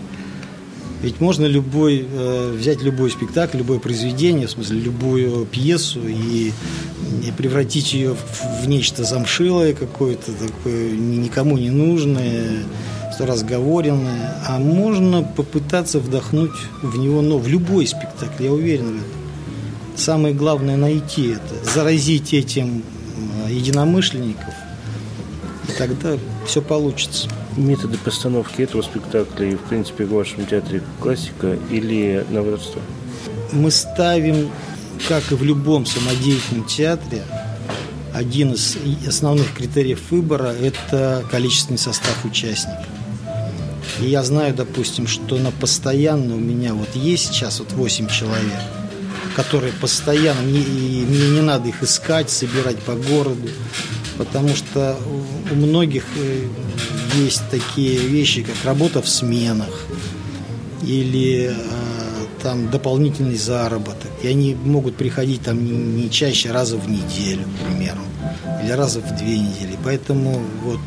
Ведь 1.02 1.18
можно 1.20 1.46
любой, 1.46 2.06
э, 2.10 2.54
взять 2.58 2.82
любой 2.82 3.10
спектакль, 3.10 3.58
любое 3.58 3.78
произведение, 3.78 4.46
в 4.46 4.50
смысле 4.50 4.80
любую 4.80 5.46
пьесу 5.46 6.00
и, 6.06 6.52
превратить 7.38 7.94
ее 7.94 8.14
в, 8.14 8.68
нечто 8.68 9.04
замшилое 9.04 9.72
какое-то, 9.72 10.32
такое 10.32 10.90
никому 10.90 11.56
не 11.56 11.70
нужное, 11.70 12.64
разговоренное. 13.18 14.34
А 14.46 14.58
можно 14.58 15.22
попытаться 15.22 16.00
вдохнуть 16.00 16.52
в 16.82 16.98
него, 16.98 17.22
но 17.22 17.38
в 17.38 17.48
любой 17.48 17.86
спектакль, 17.86 18.44
я 18.44 18.52
уверен 18.52 18.86
в 18.86 18.96
этом. 18.96 19.20
Самое 19.96 20.34
главное 20.34 20.76
найти 20.76 21.30
это, 21.30 21.72
заразить 21.72 22.34
этим 22.34 22.82
э, 23.46 23.52
единомышленников, 23.52 24.54
и 25.68 25.72
тогда 25.78 26.16
все 26.46 26.60
получится 26.60 27.28
методы 27.56 27.98
постановки 27.98 28.62
этого 28.62 28.82
спектакля 28.82 29.50
и, 29.50 29.54
в 29.54 29.60
принципе, 29.60 30.04
в 30.04 30.12
вашем 30.12 30.46
театре 30.46 30.82
классика 31.00 31.56
или 31.70 32.24
новаторство? 32.30 32.80
Мы 33.52 33.70
ставим, 33.70 34.50
как 35.08 35.30
и 35.32 35.34
в 35.34 35.42
любом 35.42 35.86
самодеятельном 35.86 36.64
театре, 36.66 37.22
один 38.12 38.52
из 38.52 38.76
основных 39.06 39.54
критериев 39.54 40.10
выбора– 40.10 40.54
это 40.60 41.24
количественный 41.30 41.78
состав 41.78 42.24
участников. 42.24 42.86
И 44.00 44.06
я 44.06 44.22
знаю, 44.22 44.54
допустим, 44.54 45.06
что 45.06 45.36
на 45.36 45.50
постоянно 45.50 46.34
у 46.34 46.38
меня 46.38 46.74
вот 46.74 46.88
есть 46.94 47.26
сейчас 47.26 47.60
вот 47.60 47.72
8 47.72 48.08
человек, 48.08 48.60
которые 49.36 49.72
постоянно, 49.74 50.40
мне, 50.42 50.60
мне 50.60 51.30
не 51.30 51.40
надо 51.40 51.68
их 51.68 51.82
искать, 51.82 52.30
собирать 52.30 52.78
по 52.78 52.94
городу, 52.94 53.48
потому 54.16 54.54
что 54.54 54.98
у 55.50 55.54
многих 55.54 56.04
э, 56.16 56.46
есть 57.16 57.42
такие 57.50 57.98
вещи, 57.98 58.42
как 58.42 58.56
работа 58.64 59.02
в 59.02 59.08
сменах 59.08 59.86
или 60.82 61.50
э, 61.50 61.54
там 62.42 62.70
дополнительный 62.70 63.36
заработок. 63.36 64.10
И 64.22 64.28
они 64.28 64.54
могут 64.54 64.96
приходить 64.96 65.42
там 65.42 65.64
не, 65.64 66.02
не 66.02 66.10
чаще 66.10 66.50
раза 66.50 66.76
в 66.76 66.88
неделю, 66.88 67.44
к 67.44 67.66
примеру, 67.66 68.00
или 68.62 68.72
раза 68.72 69.00
в 69.00 69.16
две 69.16 69.38
недели. 69.38 69.76
Поэтому 69.84 70.40
вот 70.64 70.80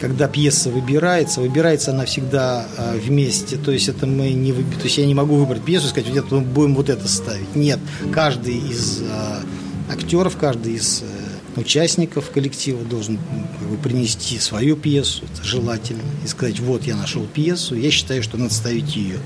когда 0.00 0.28
пьеса 0.28 0.70
выбирается, 0.70 1.40
выбирается 1.40 1.92
она 1.92 2.04
всегда 2.04 2.66
э, 2.76 2.98
вместе. 2.98 3.56
То 3.56 3.70
есть 3.70 3.88
это 3.88 4.06
мы 4.06 4.32
не 4.32 4.52
выбираем. 4.52 4.78
То 4.78 4.84
есть 4.84 4.98
я 4.98 5.06
не 5.06 5.14
могу 5.14 5.36
выбрать 5.36 5.62
пьесу 5.62 5.86
и 5.86 5.90
сказать, 5.90 6.14
это 6.14 6.34
мы 6.34 6.40
будем 6.42 6.74
вот 6.74 6.90
это 6.90 7.08
ставить. 7.08 7.54
Нет, 7.54 7.78
каждый 8.12 8.56
из 8.56 9.00
э, 9.00 9.92
актеров, 9.92 10.36
каждый 10.36 10.74
из 10.74 11.02
э, 11.02 11.33
участников 11.56 12.30
коллектива 12.30 12.84
должен 12.84 13.18
как 13.58 13.68
бы, 13.68 13.76
принести 13.76 14.38
свою 14.38 14.76
пьесу, 14.76 15.24
это 15.32 15.44
желательно, 15.44 16.02
и 16.24 16.28
сказать, 16.28 16.60
вот 16.60 16.84
я 16.84 16.96
нашел 16.96 17.26
пьесу, 17.26 17.74
я 17.74 17.90
считаю, 17.90 18.22
что 18.22 18.36
надо 18.36 18.52
ставить 18.52 18.96
ее. 18.96 19.18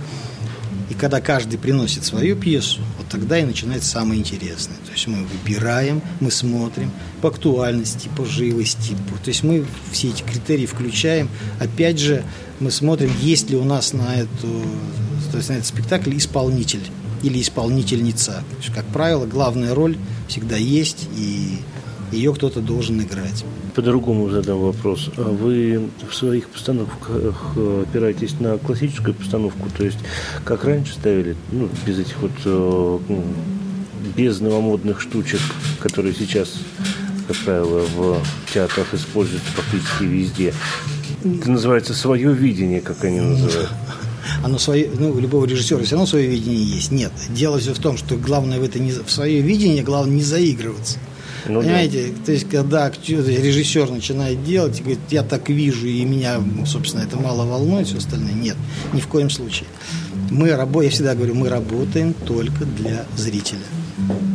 И 0.90 0.94
когда 0.94 1.20
каждый 1.20 1.58
приносит 1.58 2.04
свою 2.04 2.34
пьесу, 2.34 2.80
вот 2.96 3.08
тогда 3.08 3.38
и 3.38 3.44
начинается 3.44 3.90
самое 3.90 4.20
интересное. 4.20 4.76
То 4.86 4.92
есть 4.92 5.06
мы 5.06 5.24
выбираем, 5.24 6.00
мы 6.20 6.30
смотрим 6.30 6.90
по 7.20 7.28
актуальности, 7.28 8.08
по 8.16 8.24
живости. 8.24 8.96
То 9.22 9.28
есть 9.28 9.42
мы 9.42 9.66
все 9.92 10.08
эти 10.08 10.22
критерии 10.22 10.64
включаем. 10.64 11.28
Опять 11.60 11.98
же, 11.98 12.24
мы 12.58 12.70
смотрим, 12.70 13.10
есть 13.20 13.50
ли 13.50 13.56
у 13.56 13.64
нас 13.64 13.92
на, 13.92 14.16
эту, 14.16 14.62
то 15.30 15.36
есть 15.36 15.50
на 15.50 15.54
этот 15.54 15.66
спектакль 15.66 16.16
исполнитель 16.16 16.82
или 17.22 17.40
исполнительница. 17.42 18.42
есть, 18.58 18.74
как 18.74 18.86
правило, 18.86 19.26
главная 19.26 19.74
роль 19.74 19.98
всегда 20.28 20.56
есть, 20.56 21.06
и 21.16 21.58
ее 22.12 22.34
кто-то 22.34 22.60
должен 22.60 23.00
играть. 23.00 23.44
По-другому 23.74 24.28
задам 24.30 24.60
вопрос. 24.60 25.10
А 25.16 25.22
вы 25.22 25.88
в 26.08 26.14
своих 26.14 26.48
постановках 26.48 27.56
опираетесь 27.56 28.38
на 28.40 28.58
классическую 28.58 29.14
постановку, 29.14 29.68
то 29.76 29.84
есть 29.84 29.98
как 30.44 30.64
раньше 30.64 30.94
ставили, 30.94 31.36
ну, 31.52 31.68
без 31.86 31.98
этих 31.98 32.18
вот 32.20 32.32
э, 32.44 32.98
ну, 33.08 33.24
без 34.16 34.40
новомодных 34.40 35.00
штучек, 35.00 35.40
которые 35.80 36.14
сейчас, 36.14 36.54
как 37.26 37.36
правило, 37.38 37.82
в 37.96 38.20
театрах 38.52 38.94
используются 38.94 39.48
практически 39.54 40.04
везде. 40.04 40.54
Это 41.24 41.50
называется 41.50 41.94
свое 41.94 42.32
видение, 42.32 42.80
как 42.80 43.04
они 43.04 43.20
называют 43.20 43.70
оно 44.42 44.58
свое, 44.58 44.90
ну, 44.98 45.10
у 45.10 45.18
любого 45.18 45.46
режиссера 45.46 45.82
все 45.82 45.92
равно 45.92 46.06
свое 46.06 46.28
видение 46.28 46.62
есть. 46.62 46.90
Нет. 46.90 47.12
Дело 47.30 47.58
все 47.58 47.74
в 47.74 47.78
том, 47.78 47.96
что 47.96 48.16
главное 48.16 48.58
в 48.60 48.62
это 48.62 48.78
не, 48.78 48.92
в 48.92 49.10
свое 49.10 49.40
видение, 49.40 49.82
главное 49.82 50.16
не 50.16 50.22
заигрываться. 50.22 50.98
Ну, 51.46 51.60
Понимаете, 51.60 52.08
да. 52.08 52.24
то 52.26 52.32
есть, 52.32 52.48
когда 52.48 52.90
режиссер 52.90 53.90
начинает 53.90 54.44
делать 54.44 54.80
говорит, 54.80 54.98
я 55.10 55.22
так 55.22 55.48
вижу, 55.48 55.86
и 55.86 56.04
меня, 56.04 56.40
собственно, 56.66 57.02
это 57.02 57.16
мало 57.16 57.46
волнует, 57.46 57.86
все 57.86 57.98
остальное. 57.98 58.32
Нет, 58.32 58.56
ни 58.92 59.00
в 59.00 59.06
коем 59.06 59.30
случае. 59.30 59.68
Мы 60.30 60.54
работаем, 60.54 60.90
я 60.90 60.90
всегда 60.90 61.14
говорю, 61.14 61.34
мы 61.34 61.48
работаем 61.48 62.12
только 62.12 62.64
для 62.64 63.04
зрителя. 63.16 63.58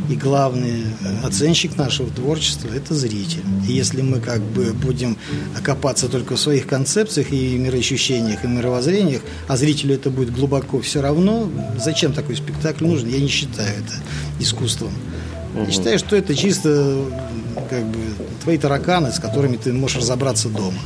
И 0.10 0.16
главный 0.16 0.84
оценщик 1.24 1.78
нашего 1.78 2.10
творчества– 2.10 2.70
это 2.76 2.94
зритель. 2.94 3.44
И 3.68 3.72
если 3.72 4.02
мы 4.02 4.20
как 4.20 4.42
бы 4.42 4.74
будем 4.74 5.18
окопаться 5.58 6.10
только 6.10 6.36
в 6.36 6.40
своих 6.40 6.68
концепциях 6.68 7.32
и 7.32 7.58
мироощущениях, 7.58 8.44
и 8.44 8.48
мировоззрениях, 8.48 9.22
а 9.48 9.56
зрителю 9.56 9.96
это 9.96 10.10
будет 10.10 10.34
глубоко 10.34 10.82
все 10.82 11.02
равно, 11.02 11.50
зачем 11.82 12.12
такой 12.12 12.36
спектакль 12.36 12.86
нужен? 12.86 13.08
Я 13.10 13.20
не 13.20 13.30
считаю 13.30 13.70
это 13.70 13.94
искусством. 14.40 14.92
Я 15.56 15.72
считаю, 15.72 16.00
что 16.00 16.16
это 16.16 16.36
чисто 16.36 17.06
как 17.70 17.86
бы 17.86 18.00
твои 18.42 18.58
тараканы, 18.58 19.12
с 19.12 19.20
которыми 19.20 19.58
ты 19.58 19.72
можешь 19.72 19.98
разобраться 19.98 20.50
дома. 20.50 20.80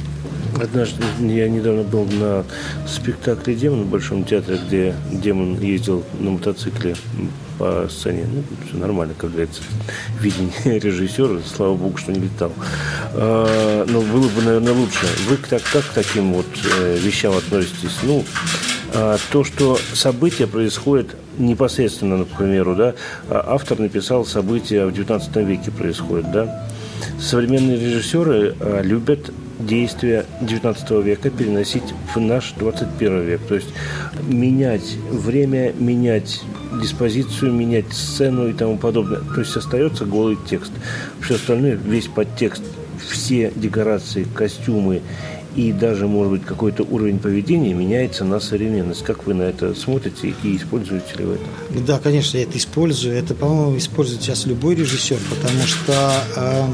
Однажды 0.62 1.04
я 1.20 1.48
недавно 1.48 1.84
был 1.84 2.06
на 2.06 2.43
спектакле 2.88 3.56
«Демон» 3.56 3.84
в 3.84 3.89
Большом 3.89 4.24
театре, 4.24 4.60
где 4.65 4.96
демон 5.12 5.60
ездил 5.60 6.04
на 6.20 6.32
мотоцикле 6.32 6.96
по 7.60 7.88
сцене. 7.89 8.26
Ну, 8.32 8.43
все 8.67 8.78
нормально, 8.78 9.13
как 9.17 9.32
говорится, 9.32 9.62
видение 10.20 10.80
режиссера, 10.80 11.39
слава 11.46 11.76
богу, 11.76 11.98
что 11.98 12.12
не 12.12 12.22
летал. 12.22 12.52
А, 13.13 13.86
но 13.86 14.02
было 14.02 14.28
бы, 14.30 14.41
наверное, 14.41 14.74
лучше. 14.74 15.06
Вы 15.28 15.38
так, 15.38 15.62
как 15.72 15.84
к 15.84 15.93
таким 15.93 16.34
вот 16.34 16.48
э, 16.80 16.98
вещам 16.98 17.36
относитесь? 17.36 17.98
Ну, 18.04 18.24
а, 18.93 19.17
то, 19.32 19.43
что 19.43 19.78
события 19.93 20.48
происходят 20.48 21.15
непосредственно, 21.38 22.26
к 22.26 22.30
примеру, 22.30 22.76
да, 22.76 22.96
а 23.30 23.46
автор 23.54 23.80
написал 23.80 24.26
события 24.26 24.86
в 24.86 24.93
19 24.93 25.36
веке 25.38 25.72
происходят, 25.72 26.32
да. 26.32 26.67
Современные 27.20 27.80
режиссеры 27.80 28.56
а, 28.60 28.82
любят 28.82 29.32
действия 29.60 30.26
19 30.41 30.91
века 31.04 31.30
переносить 31.30 31.84
в 32.13 32.20
наш 32.20 32.54
21 32.54 33.22
век. 33.22 33.41
То 33.48 33.56
есть 33.56 33.70
менять 34.28 34.96
время, 35.10 35.74
менять 35.74 36.41
диспозицию, 36.82 37.54
менять 37.54 37.91
сцену 37.91 38.48
и 38.48 38.54
тому 38.54 38.78
подобное. 38.78 39.22
То 39.34 39.41
есть 39.41 39.56
остается 39.56 40.06
голый 40.06 40.38
текст. 40.50 40.72
Все 41.22 41.36
остальное, 41.36 41.76
весь 41.76 42.08
подтекст, 42.08 42.63
все 43.10 43.52
декорации, 43.56 44.26
костюмы 44.34 45.02
и 45.58 45.72
даже, 45.72 46.08
может 46.08 46.32
быть, 46.34 46.46
какой-то 46.46 46.84
уровень 46.84 47.17
поведения 47.17 47.74
меняется 47.74 48.24
на 48.24 48.39
современность. 48.39 49.04
Как 49.04 49.26
вы 49.26 49.34
на 49.34 49.41
это 49.41 49.74
смотрите 49.74 50.36
и 50.43 50.56
используете 50.56 51.15
ли 51.17 51.26
вы 51.26 51.34
это? 51.34 51.84
Да, 51.86 52.00
конечно, 52.00 52.38
я 52.38 52.43
это 52.43 52.58
использую. 52.60 53.15
Это, 53.15 53.34
по-моему, 53.34 53.76
использует 53.78 54.22
сейчас 54.22 54.46
любой 54.46 54.76
режиссер, 54.76 55.17
потому 55.30 55.63
что 55.65 56.13
э, 56.36 56.65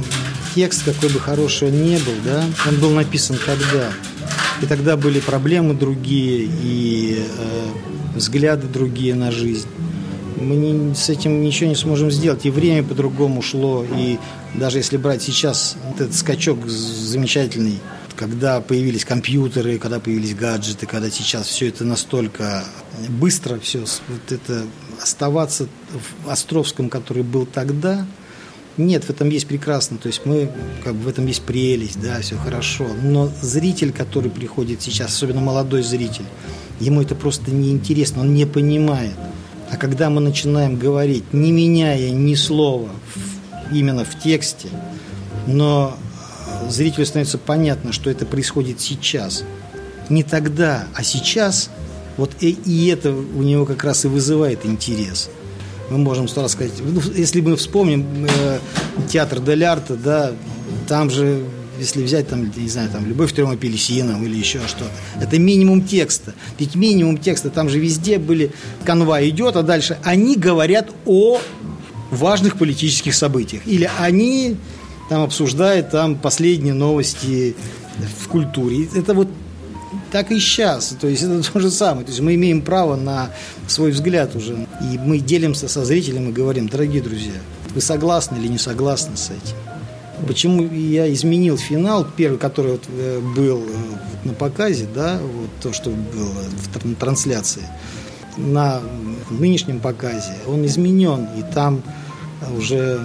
текст, 0.56 0.84
какой 0.86 1.10
бы 1.10 1.20
хороший 1.20 1.70
он 1.70 1.84
ни 1.84 1.98
был, 1.98 2.14
да, 2.26 2.44
он 2.68 2.80
был 2.80 2.92
написан 2.92 3.38
тогда. 3.46 3.92
И 4.62 4.66
тогда 4.66 4.96
были 4.96 5.20
проблемы 5.20 5.74
другие, 5.74 6.48
и 6.64 7.18
э, 7.20 7.68
взгляды 8.16 8.68
другие 8.68 9.16
на 9.16 9.32
жизнь. 9.32 9.68
Мы 10.40 10.56
не, 10.56 10.96
с 10.96 11.10
этим 11.10 11.42
ничего 11.42 11.70
не 11.70 11.76
сможем 11.76 12.12
сделать. 12.12 12.46
И 12.46 12.50
время 12.50 12.84
по-другому 12.84 13.42
шло. 13.42 13.86
И 13.98 14.20
даже 14.56 14.78
если 14.78 14.98
брать 14.98 15.22
сейчас 15.22 15.76
этот 15.94 16.14
скачок 16.14 16.68
замечательный, 16.68 17.80
когда 18.16 18.62
появились 18.62 19.06
компьютеры, 19.06 19.80
когда 19.80 20.00
появились 20.00 20.36
гаджеты, 20.36 20.86
когда 20.86 21.10
сейчас 21.10 21.48
все 21.48 21.70
это 21.70 21.84
настолько 21.84 22.64
быстро, 23.10 23.60
все 23.60 23.80
вот 23.80 24.32
это 24.32 24.64
оставаться 25.02 25.68
в 25.92 26.30
Островском, 26.30 26.90
который 26.90 27.24
был 27.24 27.46
тогда, 27.46 28.06
нет, 28.78 29.04
в 29.04 29.10
этом 29.10 29.30
есть 29.30 29.48
прекрасно, 29.48 29.98
то 29.98 30.08
есть 30.08 30.22
мы, 30.26 30.50
как 30.84 30.96
бы 30.96 31.04
в 31.04 31.08
этом 31.08 31.28
есть 31.28 31.44
прелесть, 31.44 32.02
да, 32.02 32.20
все 32.22 32.36
хорошо. 32.36 32.88
Но 33.04 33.30
зритель, 33.42 33.92
который 33.92 34.32
приходит 34.32 34.82
сейчас, 34.82 35.14
особенно 35.14 35.42
молодой 35.42 35.84
зритель, 35.84 36.26
ему 36.80 37.02
это 37.02 37.14
просто 37.14 37.52
неинтересно, 37.52 38.22
он 38.22 38.34
не 38.34 38.46
понимает. 38.46 39.14
А 39.70 39.78
когда 39.78 40.10
мы 40.10 40.22
начинаем 40.22 40.78
говорить, 40.78 41.34
не 41.34 41.52
меняя 41.52 42.10
ни 42.12 42.36
слова 42.36 42.90
именно 43.72 44.06
в 44.06 44.20
тексте, 44.20 44.70
но 45.48 45.98
зрителю 46.70 47.06
становится 47.06 47.38
понятно, 47.38 47.92
что 47.92 48.10
это 48.10 48.26
происходит 48.26 48.82
сейчас. 48.82 49.44
Не 50.10 50.24
тогда, 50.24 50.88
а 50.94 51.04
сейчас. 51.04 51.70
Вот 52.18 52.32
и, 52.40 52.52
и 52.52 52.88
это 52.88 53.12
у 53.12 53.42
него 53.42 53.66
как 53.66 53.84
раз 53.84 54.06
и 54.06 54.08
вызывает 54.08 54.66
интерес. 54.66 55.30
Мы 55.90 55.98
можем 55.98 56.28
сразу 56.28 56.50
сказать, 56.50 56.74
ну, 56.80 57.02
если 57.16 57.42
мы 57.42 57.56
вспомним 57.56 58.28
э, 58.28 58.60
театр 59.10 59.40
Дель 59.40 59.64
Арта, 59.64 59.96
да, 59.96 60.32
там 60.88 61.10
же 61.10 61.44
если 61.80 62.04
взять 62.04 62.28
там, 62.28 62.52
не 62.56 62.70
знаю, 62.70 62.90
там 62.90 63.06
«Любовь 63.06 63.34
трем 63.34 63.50
апельсинам» 63.50 64.24
или 64.24 64.36
еще 64.38 64.60
что-то, 64.68 64.92
это 65.20 65.40
минимум 65.40 65.82
текста. 65.84 66.34
Ведь 66.60 66.76
минимум 66.76 67.18
текста, 67.18 67.50
там 67.50 67.68
же 67.68 67.80
везде 67.80 68.20
были, 68.20 68.52
канва 68.86 69.28
идет, 69.28 69.56
а 69.56 69.64
дальше 69.64 69.98
они 70.04 70.36
говорят 70.36 70.92
о 71.06 71.40
важных 72.12 72.58
политических 72.58 73.16
событиях. 73.16 73.64
Или 73.66 73.90
они 74.00 74.56
там 75.10 75.24
обсуждает 75.24 75.90
там 75.90 76.16
последние 76.16 76.74
новости 76.74 77.56
в 78.22 78.28
культуре. 78.28 78.88
Это 78.96 79.14
вот 79.14 79.28
так 80.14 80.32
и 80.32 80.40
сейчас. 80.40 80.96
То 81.02 81.08
есть 81.08 81.24
это 81.24 81.42
то 81.52 81.60
же 81.60 81.72
самое. 81.72 82.06
То 82.06 82.12
есть 82.12 82.22
мы 82.22 82.36
имеем 82.36 82.62
право 82.62 82.96
на 82.96 83.32
свой 83.68 83.92
взгляд 83.92 84.36
уже. 84.36 84.68
И 84.82 84.98
мы 84.98 85.18
делимся 85.18 85.68
со 85.68 85.84
зрителем 85.84 86.30
и 86.30 86.32
говорим, 86.32 86.70
дорогие 86.70 87.02
друзья, 87.02 87.34
вы 87.74 87.82
согласны 87.82 88.38
или 88.38 88.48
не 88.48 88.60
согласны 88.60 89.18
с 89.18 89.32
этим? 89.32 89.58
Почему 90.28 90.64
я 90.72 91.12
изменил 91.12 91.58
финал, 91.58 92.08
первый, 92.16 92.38
который 92.38 92.74
вот 92.74 92.84
э, 92.88 93.20
был 93.36 93.64
э, 93.64 94.28
на 94.28 94.34
показе, 94.34 94.88
да, 94.94 95.20
вот 95.20 95.50
то, 95.62 95.74
что 95.74 95.90
было 95.90 96.44
в 96.72 96.96
трансляции, 96.96 97.64
на 98.38 98.82
нынешнем 99.32 99.80
показе, 99.80 100.36
он 100.48 100.66
изменен, 100.66 101.28
и 101.38 101.44
там 101.54 101.82
уже 102.56 103.02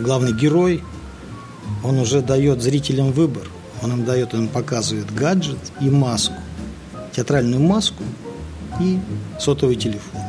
главный 0.00 0.32
герой 0.32 0.82
он 1.82 1.98
уже 1.98 2.22
дает 2.22 2.62
зрителям 2.62 3.12
выбор. 3.12 3.46
Он 3.82 3.92
им 3.92 4.04
дает, 4.04 4.34
он 4.34 4.44
им 4.44 4.48
показывает 4.48 5.12
гаджет 5.14 5.58
и 5.80 5.88
маску. 5.88 6.34
Театральную 7.12 7.60
маску 7.60 8.04
и 8.80 8.98
сотовый 9.38 9.76
телефон. 9.76 10.20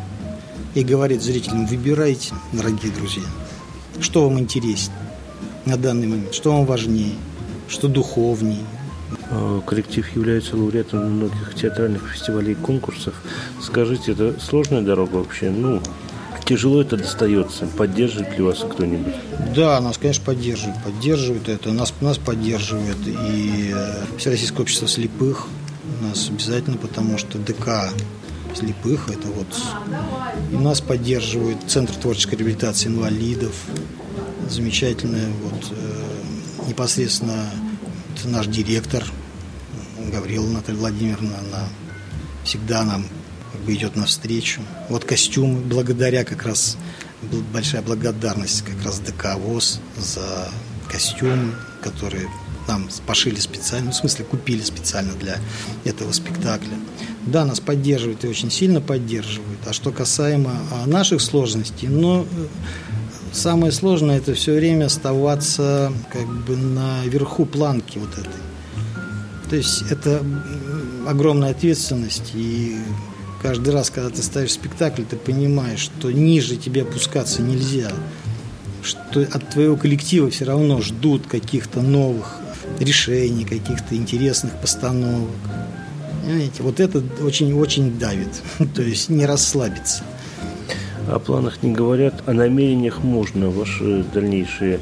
И 0.74 0.84
говорит 0.84 1.22
зрителям, 1.22 1.66
выбирайте, 1.66 2.34
дорогие 2.54 2.92
друзья, 2.92 3.24
что 4.00 4.24
вам 4.24 4.40
интереснее 4.40 4.98
на 5.66 5.78
данный 5.78 6.08
момент, 6.08 6.34
что 6.34 6.54
вам 6.54 6.66
важнее, 6.66 7.14
что 7.68 7.88
духовнее, 7.88 8.64
а, 9.30 9.62
Коллектив 9.62 10.08
является 10.16 10.56
лауреатом 10.56 11.12
многих 11.12 11.56
театральных 11.56 12.10
фестивалей 12.10 12.54
и 12.54 12.56
конкурсов. 12.56 13.14
Скажите, 13.62 14.14
это 14.14 14.36
сложная 14.40 14.82
дорога 14.82 15.18
вообще? 15.18 15.50
Ну, 15.50 15.82
тяжело 16.52 16.82
это 16.82 16.98
достается? 16.98 17.66
Поддерживает 17.66 18.38
ли 18.38 18.44
вас 18.44 18.60
кто-нибудь? 18.60 19.14
Да, 19.56 19.80
нас, 19.80 19.98
конечно, 19.98 20.26
поддерживают. 20.26 20.84
Поддерживают 20.84 21.48
это. 21.48 21.72
Нас, 21.72 21.94
нас 22.02 22.18
поддерживает 22.18 22.98
и 23.08 23.72
э, 23.74 24.04
Всероссийское 24.18 24.62
общество 24.62 24.88
слепых. 24.90 25.48
Нас 26.02 26.28
обязательно, 26.28 26.76
потому 26.76 27.18
что 27.18 27.38
ДК 27.38 27.94
слепых, 28.54 29.08
это 29.08 29.30
вот 29.30 29.48
и 30.52 30.56
нас 30.56 30.82
поддерживает 30.82 31.58
Центр 31.68 31.94
творческой 31.96 32.36
реабилитации 32.36 32.90
инвалидов, 32.90 33.54
замечательная 34.50 35.30
вот 35.44 35.72
э, 35.72 36.68
непосредственно 36.68 37.46
наш 38.26 38.48
директор 38.48 39.06
Гаврила 40.12 40.48
Наталья 40.48 40.80
Владимировна, 40.80 41.38
она 41.38 41.64
всегда 42.44 42.84
нам 42.84 43.06
как 43.52 43.62
бы 43.62 43.74
идет 43.74 43.96
навстречу. 43.96 44.62
Вот 44.90 45.06
костюмы, 45.06 45.62
благодаря 45.62 46.24
как 46.24 46.44
раз, 46.44 46.78
большая 47.54 47.82
благодарность 47.82 48.64
как 48.64 48.84
раз 48.84 49.00
ДК 49.00 49.36
ВОЗ 49.36 49.80
за 49.98 50.50
костюмы, 50.90 51.54
которые 51.82 52.28
нам 52.68 52.88
пошили 53.06 53.40
специально, 53.40 53.92
в 53.92 53.96
смысле 53.96 54.26
купили 54.26 54.62
специально 54.62 55.14
для 55.14 55.38
этого 55.84 56.12
спектакля. 56.12 56.78
Да, 57.26 57.46
нас 57.46 57.60
поддерживают 57.60 58.24
и 58.24 58.28
очень 58.28 58.52
сильно 58.52 58.82
поддерживают. 58.82 59.60
А 59.66 59.74
что 59.74 59.92
касаемо 59.92 60.52
а, 60.72 60.88
наших 60.88 61.22
сложностей, 61.22 61.88
но 61.88 62.22
э, 62.24 62.48
самое 63.34 63.72
сложное 63.72 64.18
это 64.18 64.34
все 64.34 64.54
время 64.54 64.86
оставаться 64.86 65.92
как 66.12 66.28
бы 66.46 66.56
на 66.56 67.04
верху 67.06 67.46
планки 67.46 67.98
вот 67.98 68.14
этой. 68.14 68.32
То 69.50 69.56
есть 69.56 69.84
это 69.90 70.24
огромная 71.08 71.52
ответственность 71.52 72.32
и 72.34 72.78
каждый 73.42 73.74
раз, 73.74 73.90
когда 73.90 74.10
ты 74.10 74.22
ставишь 74.22 74.54
спектакль, 74.54 75.04
ты 75.04 75.16
понимаешь, 75.16 75.80
что 75.80 76.12
ниже 76.12 76.56
тебе 76.56 76.84
опускаться 76.84 77.42
нельзя, 77.42 77.92
что 78.84 79.22
от 79.22 79.50
твоего 79.50 79.76
коллектива 79.76 80.30
все 80.30 80.46
равно 80.46 80.82
ждут 80.82 81.28
каких-то 81.28 81.82
новых 81.82 82.38
решений, 82.80 83.44
каких-то 83.44 83.96
интересных 83.96 84.54
постановок. 84.60 85.30
Понимаете, 86.24 86.64
вот 86.64 86.80
это 86.80 87.04
очень-очень 87.24 87.98
давит, 87.98 88.30
то 88.76 88.82
есть 88.82 89.10
не 89.10 89.26
расслабиться. 89.26 90.04
О 91.08 91.18
планах 91.18 91.64
не 91.64 91.72
говорят, 91.72 92.24
о 92.28 92.34
намерениях 92.34 93.04
можно, 93.04 93.50
ваши 93.50 94.06
дальнейшие 94.14 94.80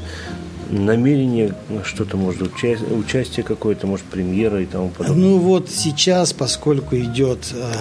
намерение, 0.70 1.54
что-то 1.84 2.16
может 2.16 2.42
уча- 2.42 2.78
участие 2.94 3.42
какое-то, 3.42 3.86
может 3.86 4.04
премьера 4.06 4.62
и 4.62 4.66
тому 4.66 4.90
подобное? 4.90 5.24
Ну 5.24 5.38
вот 5.38 5.70
сейчас, 5.70 6.32
поскольку 6.32 6.96
идет 6.96 7.52
э, 7.54 7.72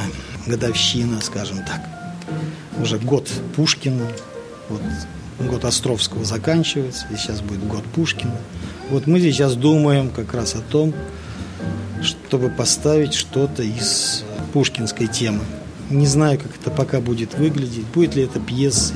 годовщина, 0.50 1.22
скажем 1.22 1.60
так, 1.66 1.82
уже 2.82 2.98
год 2.98 3.30
Пушкина, 3.56 4.08
вот 4.68 4.82
год 5.40 5.64
Островского 5.64 6.26
заканчивается, 6.26 7.08
и 7.12 7.16
сейчас 7.16 7.42
будет 7.42 7.66
год 7.66 7.84
Пушкина. 7.96 8.36
Вот 8.90 9.08
мы 9.08 9.22
сейчас 9.22 9.56
думаем 9.56 10.10
как 10.10 10.34
раз 10.34 10.56
о 10.56 10.62
том, 10.62 10.94
чтобы 12.02 12.50
поставить 12.50 13.14
что-то 13.14 13.64
из 13.64 14.26
пушкинской 14.52 15.08
темы. 15.08 15.42
Не 15.90 16.08
знаю, 16.08 16.38
как 16.40 16.56
это 16.60 16.72
пока 16.72 17.00
будет 17.00 17.36
выглядеть, 17.36 17.86
будет 17.88 18.16
ли 18.16 18.24
это 18.24 18.40
пьеса, 18.40 18.96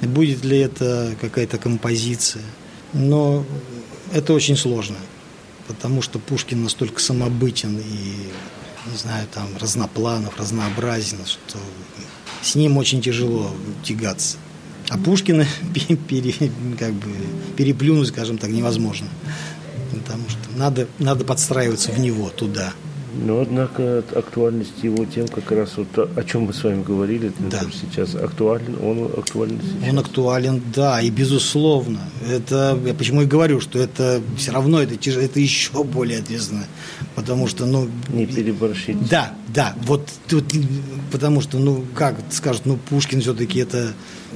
будет 0.00 0.44
ли 0.44 0.58
это 0.58 1.14
какая-то 1.20 1.58
композиция– 1.58 2.42
но 2.92 3.44
это 4.12 4.34
очень 4.34 4.56
сложно, 4.56 4.96
потому 5.66 6.02
что 6.02 6.18
Пушкин 6.18 6.62
настолько 6.62 7.00
самобытен 7.00 7.78
и, 7.78 8.28
не 8.90 8.96
знаю, 8.96 9.26
там 9.32 9.48
разнопланов, 9.60 10.36
разнообразен, 10.38 11.18
что 11.24 11.58
с 12.42 12.54
ним 12.54 12.76
очень 12.76 13.00
тяжело 13.00 13.54
тягаться. 13.82 14.36
А 14.88 14.98
Пушкина 14.98 15.46
пере, 16.08 16.34
как 16.78 16.92
бы, 16.92 17.10
переплюнуть, 17.56 18.08
скажем 18.08 18.38
так, 18.38 18.50
невозможно. 18.50 19.08
Потому 19.92 20.28
что 20.28 20.38
надо, 20.56 20.88
надо 20.98 21.24
подстраиваться 21.24 21.92
в 21.92 21.98
него, 21.98 22.30
туда. 22.30 22.72
Но, 23.14 23.40
однако, 23.40 24.04
актуальность 24.14 24.82
его 24.82 25.04
тем, 25.04 25.28
как 25.28 25.50
раз 25.52 25.76
вот 25.76 25.88
о 26.16 26.24
чем 26.24 26.42
мы 26.42 26.54
с 26.54 26.62
вами 26.64 26.82
говорили, 26.82 27.32
да. 27.38 27.60
сейчас 27.72 28.14
актуален, 28.14 28.76
он 28.82 29.10
актуален 29.18 29.60
сейчас. 29.60 29.90
Он 29.90 29.98
актуален, 29.98 30.62
да, 30.74 31.00
и 31.00 31.10
безусловно. 31.10 32.00
Это, 32.28 32.78
я 32.84 32.94
почему 32.94 33.22
и 33.22 33.26
говорю, 33.26 33.60
что 33.60 33.78
это 33.78 34.22
все 34.36 34.52
равно, 34.52 34.80
это, 34.80 34.94
это 34.94 35.40
еще 35.40 35.84
более 35.84 36.20
ответственно, 36.20 36.66
потому 37.14 37.46
что, 37.46 37.66
ну... 37.66 37.88
Не 38.08 38.26
переборщить. 38.26 39.08
Да, 39.08 39.34
да, 39.48 39.74
вот 39.82 40.08
тут, 40.28 40.44
потому 41.10 41.40
что, 41.40 41.58
ну, 41.58 41.84
как 41.94 42.16
скажут, 42.30 42.66
ну, 42.66 42.78
Пушкин 42.88 43.20
все-таки 43.20 43.60
это, 43.60 43.92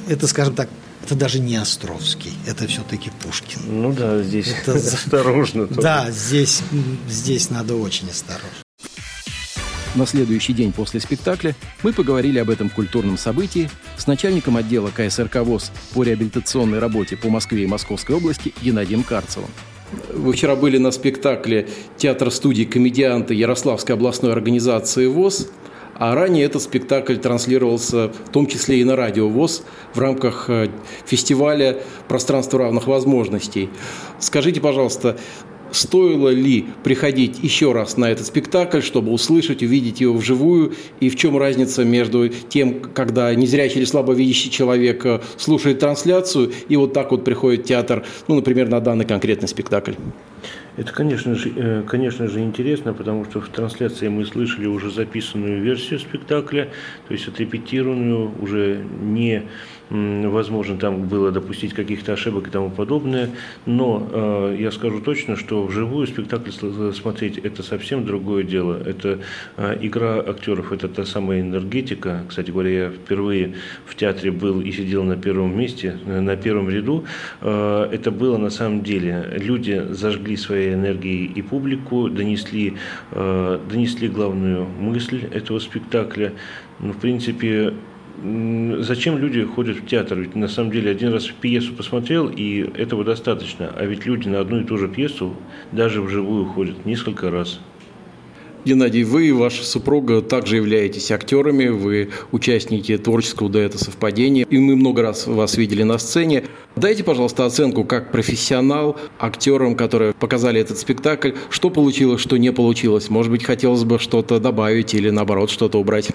это, 0.09 0.27
скажем 0.27 0.55
так, 0.55 0.69
это 1.07 1.15
даже 1.15 1.39
не 1.39 1.57
Островский, 1.57 2.33
это 2.47 2.67
все-таки 2.67 3.11
Пушкин. 3.23 3.61
Ну 3.67 3.93
да, 3.93 4.23
здесь 4.23 4.49
это... 4.49 4.73
осторожно. 4.75 5.67
Да, 5.67 6.11
здесь, 6.11 6.63
здесь 7.09 7.49
надо 7.49 7.77
очень 7.77 8.11
осторожно. 8.11 8.66
На 9.97 10.05
следующий 10.05 10.53
день 10.53 10.75
после 10.75 11.01
спектакля 11.01 11.55
мы 11.83 11.95
поговорили 11.95 12.39
об 12.39 12.51
этом 12.51 12.69
культурном 12.69 13.17
событии 13.17 13.71
с 13.97 14.07
начальником 14.07 14.59
отдела 14.59 14.91
КСРК 14.95 15.37
ВОЗ 15.37 15.73
по 15.95 16.03
реабилитационной 16.03 16.81
работе 16.81 17.17
по 17.17 17.31
Москве 17.31 17.65
и 17.65 17.67
Московской 17.67 18.15
области 18.15 18.53
Геннадием 18.63 19.03
Карцевым. 19.03 19.49
Вы 20.13 20.35
вчера 20.35 20.55
были 20.55 20.77
на 20.77 20.91
спектакле 20.91 21.67
театра 21.97 22.29
студии 22.29 22.65
комедианты 22.65 23.33
Ярославской 23.33 23.95
областной 23.95 24.33
организации 24.33 25.07
ВОЗ. 25.07 25.49
А 25.99 26.15
ранее 26.15 26.45
этот 26.45 26.61
спектакль 26.61 27.17
транслировался 27.17 28.09
в 28.09 28.29
том 28.31 28.47
числе 28.47 28.83
и 28.83 28.85
на 28.85 28.97
радио 28.97 29.31
ВОЗ 29.31 29.63
в 29.95 29.99
рамках 29.99 30.51
э, 30.51 30.69
фестиваля 31.07 31.79
«Пространство 32.07 32.59
равных 32.59 32.87
возможностей». 32.87 33.71
Скажите, 34.19 34.61
пожалуйста, 34.61 35.17
стоило 35.77 36.31
ли 36.31 36.67
приходить 36.83 37.39
еще 37.43 37.73
раз 37.73 37.97
на 37.97 38.11
этот 38.11 38.27
спектакль, 38.27 38.81
чтобы 38.81 39.13
услышать, 39.13 39.63
увидеть 39.63 40.01
его 40.01 40.15
вживую, 40.15 40.75
и 41.01 41.09
в 41.09 41.17
чем 41.17 41.37
разница 41.37 41.85
между 41.85 42.29
тем, 42.29 42.81
когда 42.81 43.35
незрячий 43.35 43.79
или 43.79 43.85
слабовидящий 43.85 44.51
человек 44.51 45.05
э, 45.05 45.21
слушает 45.37 45.79
трансляцию, 45.79 46.53
и 46.69 46.77
вот 46.77 46.93
так 46.93 47.11
вот 47.11 47.25
приходит 47.25 47.65
театр, 47.65 48.05
ну, 48.29 48.37
например, 48.37 48.69
на 48.69 48.81
данный 48.81 49.05
конкретный 49.05 49.49
спектакль? 49.49 49.93
Это, 50.77 50.93
конечно 50.93 51.35
же, 51.35 51.53
э, 51.57 51.83
конечно 51.87 52.29
же, 52.29 52.41
интересно, 52.41 52.93
потому 52.93 53.25
что 53.25 53.41
в 53.41 53.49
трансляции 53.49 54.09
мы 54.09 54.25
слышали 54.27 54.67
уже 54.67 54.91
записанную 54.91 55.63
версию 55.63 56.01
спектакля, 56.01 56.69
то 57.09 57.15
есть 57.15 57.27
отрепетированную, 57.29 58.33
уже 58.41 58.85
не 59.01 59.45
возможно 59.91 60.77
там 60.77 61.07
было 61.07 61.31
допустить 61.31 61.73
каких-то 61.73 62.13
ошибок 62.13 62.49
и 62.49 62.51
тому 62.51 62.71
подобное, 62.71 63.31
но 63.67 64.09
э, 64.11 64.57
я 64.59 64.73
скажу 64.73 65.01
точно, 65.01 65.37
что 65.37 65.65
вживую 65.65 66.07
спектакль 66.07 66.51
смотреть 66.93 67.39
это 67.39 67.63
совсем 67.63 68.05
другое 68.05 68.43
дело. 68.43 68.81
Это 68.85 69.21
э, 69.57 69.79
игра 69.81 70.19
актеров, 70.19 70.73
это 70.73 70.89
та 70.89 71.05
самая 71.05 71.41
энергетика. 71.41 72.25
Кстати 72.29 72.51
говоря, 72.51 72.71
я 72.71 72.91
впервые 72.91 73.55
в 73.85 73.95
театре 73.95 74.33
был 74.33 74.61
и 74.61 74.73
сидел 74.73 75.05
на 75.05 75.17
первом 75.17 75.57
месте, 75.57 75.99
э, 76.05 76.21
на 76.21 76.37
первом 76.37 76.69
ряду. 76.69 77.05
Э, 77.41 77.89
это 77.93 78.11
было 78.11 78.39
на 78.39 78.51
самом 78.51 78.83
деле. 78.83 79.35
Люди 79.37 79.87
зажгли 79.91 80.37
своей 80.67 80.75
энергией 80.75 81.27
и 81.27 81.43
публику, 81.43 82.09
донесли, 82.09 82.75
э, 83.13 83.59
донесли 83.71 84.09
главную 84.09 84.67
мысль 84.67 85.25
этого 85.33 85.59
спектакля. 85.59 86.33
Ну, 86.81 86.93
в 86.93 86.99
принципе, 86.99 87.73
Зачем 88.79 89.19
люди 89.19 89.45
ходят 89.45 89.77
в 89.77 89.87
театр? 89.87 90.19
Ведь 90.21 90.35
на 90.35 90.49
самом 90.49 90.71
деле 90.71 90.91
один 90.91 91.13
раз 91.13 91.27
пьесу 91.27 91.75
посмотрел, 91.75 92.31
и 92.35 92.61
этого 92.75 93.05
достаточно. 93.05 93.71
А 93.77 93.85
ведь 93.85 94.07
люди 94.07 94.27
на 94.27 94.41
одну 94.41 94.61
и 94.61 94.65
ту 94.65 94.79
же 94.79 94.89
пьесу 94.89 95.37
даже 95.71 96.01
вживую 96.01 96.47
ходят 96.47 96.87
несколько 96.87 97.31
раз. 97.31 97.61
Геннадий, 98.67 99.05
вы 99.05 99.29
и 99.29 99.33
ваша 99.33 99.65
супруга 99.65 100.21
также 100.23 100.57
являетесь 100.57 101.13
актерами, 101.13 101.69
вы 101.69 102.11
участники 102.33 102.99
творческого 102.99 103.49
дуэта 103.49 103.79
«Совпадение», 103.79 104.45
и 104.51 104.59
мы 104.59 104.75
много 104.75 105.03
раз 105.03 105.29
вас 105.29 105.57
видели 105.57 105.85
на 105.85 105.99
сцене. 105.99 106.43
Дайте, 106.75 107.05
пожалуйста, 107.05 107.47
оценку 107.47 107.85
как 107.85 108.11
профессионал 108.11 108.97
актерам, 109.21 109.77
которые 109.77 110.15
показали 110.15 110.61
этот 110.61 110.79
спектакль. 110.79 111.31
Что 111.49 111.71
получилось, 111.71 112.21
что 112.21 112.39
не 112.39 112.51
получилось? 112.51 113.09
Может 113.09 113.31
быть, 113.31 113.45
хотелось 113.45 113.85
бы 113.85 114.01
что-то 114.01 114.41
добавить 114.41 114.95
или, 114.95 115.11
наоборот, 115.11 115.49
что-то 115.49 115.79
убрать? 115.79 116.11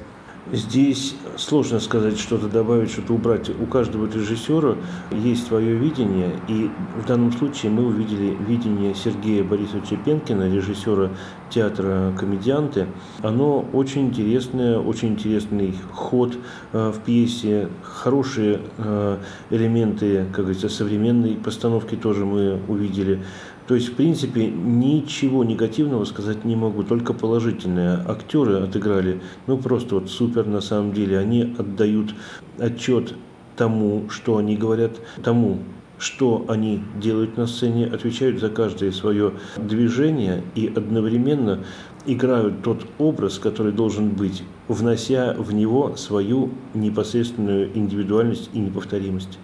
Здесь 0.52 1.16
сложно 1.38 1.80
сказать, 1.80 2.20
что-то 2.20 2.50
добавить, 2.50 2.92
что-то 2.92 3.14
убрать. 3.14 3.50
У 3.50 3.66
каждого 3.66 4.12
режиссера 4.12 4.76
есть 5.12 5.48
свое 5.48 5.76
видение, 5.76 6.32
и 6.50 6.70
в 7.02 7.06
данном 7.06 7.32
случае 7.32 7.72
мы 7.72 7.86
увидели 7.86 8.36
видение 8.48 8.94
Сергея 8.94 9.46
Борисовича 9.46 9.96
Пенкина, 9.96 10.54
режиссера 10.54 11.10
театра 11.50 12.14
«Комедианты». 12.18 12.88
Оно 13.22 13.66
очень 13.72 14.08
интересное, 14.08 14.78
очень 14.78 15.10
интересный 15.10 15.74
ход 15.94 16.38
э, 16.74 16.92
в 16.92 17.00
пьесе, 17.00 17.70
хорошие 17.82 18.60
э, 18.78 19.18
элементы, 19.52 20.26
как 20.34 20.46
говорится, 20.46 20.68
современной 20.68 21.36
постановки 21.36 21.96
тоже 21.96 22.26
мы 22.26 22.60
увидели. 22.68 23.24
То 23.72 23.76
есть, 23.76 23.88
в 23.88 23.94
принципе, 23.94 24.48
ничего 24.48 25.46
негативного 25.46 26.04
сказать 26.04 26.44
не 26.44 26.58
могу, 26.58 26.84
только 26.84 27.14
положительное. 27.14 28.04
Актеры 28.06 28.56
отыграли, 28.56 29.22
ну, 29.48 29.58
просто 29.58 29.96
вот 29.96 30.10
супер 30.10 30.46
на 30.46 30.60
самом 30.60 30.92
деле. 30.92 31.18
Они 31.18 31.56
отдают 31.58 32.14
отчет 32.60 33.14
тому, 33.56 34.10
что 34.10 34.36
они 34.36 34.58
говорят, 34.58 35.00
тому, 35.24 35.60
что 35.98 36.44
они 36.50 36.84
делают 37.02 37.38
на 37.38 37.48
сцене, 37.48 37.86
отвечают 37.86 38.42
за 38.42 38.50
каждое 38.50 38.92
свое 38.92 39.36
движение 39.56 40.44
и 40.54 40.68
одновременно 40.68 41.60
играют 42.06 42.64
тот 42.64 42.86
образ, 42.98 43.40
который 43.40 43.72
должен 43.72 44.10
быть, 44.10 44.44
внося 44.68 45.34
в 45.38 45.54
него 45.54 45.96
свою 45.96 46.50
непосредственную 46.74 47.70
индивидуальность 47.74 48.50
и 48.52 48.60
неповторимость. 48.60 49.40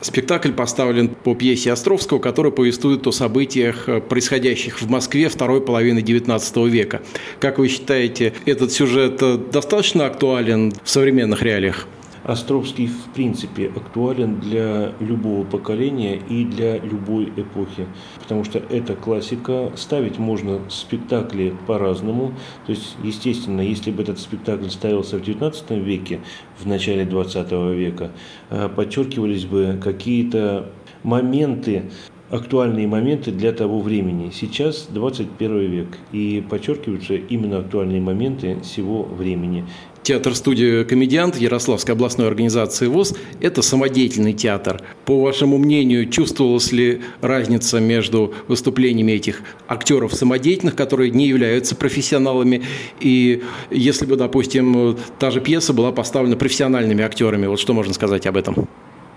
Спектакль 0.00 0.52
поставлен 0.52 1.08
по 1.08 1.34
пьесе 1.34 1.72
Островского, 1.72 2.20
которая 2.20 2.52
повествует 2.52 3.06
о 3.06 3.12
событиях, 3.12 3.88
э, 3.88 4.00
происходящих 4.00 4.80
в 4.80 4.88
Москве 4.88 5.28
второй 5.28 5.60
половины 5.60 5.98
XIX 6.00 6.68
века. 6.68 7.02
Как 7.40 7.58
вы 7.58 7.68
считаете, 7.68 8.32
этот 8.46 8.72
сюжет 8.72 9.18
э, 9.22 9.38
достаточно 9.52 10.06
актуален 10.06 10.72
в 10.84 10.90
современных 10.90 11.42
реалиях? 11.42 11.86
Островский 12.28 12.88
в 12.88 13.14
принципе 13.14 13.72
актуален 13.74 14.38
для 14.38 14.92
любого 15.00 15.46
поколения 15.46 16.20
и 16.28 16.44
для 16.44 16.76
любой 16.76 17.32
эпохи, 17.34 17.86
потому 18.18 18.44
что 18.44 18.58
это 18.58 18.94
классика. 18.94 19.72
Ставить 19.76 20.18
можно 20.18 20.60
спектакли 20.68 21.54
по-разному. 21.66 22.34
То 22.66 22.72
есть, 22.72 22.98
естественно, 23.02 23.62
если 23.62 23.90
бы 23.90 24.02
этот 24.02 24.18
спектакль 24.18 24.68
ставился 24.68 25.16
в 25.16 25.22
XIX 25.22 25.80
веке, 25.82 26.20
в 26.58 26.66
начале 26.66 27.06
XX 27.06 27.74
века, 27.74 28.10
э, 28.50 28.68
подчеркивались 28.68 29.46
бы 29.46 29.80
какие-то 29.82 30.70
моменты, 31.04 31.84
актуальные 32.28 32.88
моменты 32.88 33.32
для 33.32 33.52
того 33.52 33.80
времени. 33.80 34.32
Сейчас 34.34 34.88
21 34.90 35.60
век, 35.60 35.98
и 36.12 36.44
подчеркиваются 36.46 37.14
именно 37.14 37.60
актуальные 37.60 38.02
моменты 38.02 38.60
всего 38.60 39.04
времени. 39.04 39.64
Театр-студия 40.08 40.84
«Комедиант» 40.84 41.36
Ярославской 41.36 41.94
областной 41.94 42.28
организации 42.28 42.86
ВОЗ– 42.86 43.14
это 43.42 43.60
самодеятельный 43.60 44.32
театр. 44.32 44.80
По 45.04 45.20
вашему 45.20 45.58
мнению, 45.58 46.08
чувствовалась 46.08 46.72
ли 46.72 47.02
разница 47.20 47.78
между 47.78 48.32
выступлениями 48.46 49.12
этих 49.12 49.42
актеров 49.66 50.14
самодеятельных, 50.14 50.76
которые 50.76 51.10
не 51.10 51.26
являются 51.26 51.76
профессионалами, 51.76 52.62
и 53.00 53.42
если 53.70 54.06
бы, 54.06 54.16
допустим, 54.16 54.96
та 55.18 55.30
же 55.30 55.42
пьеса 55.42 55.74
была 55.74 55.92
поставлена 55.92 56.36
профессиональными 56.36 57.04
актерами? 57.04 57.46
Вот 57.46 57.60
что 57.60 57.74
можно 57.74 57.92
сказать 57.92 58.26
об 58.26 58.38
этом? 58.38 58.66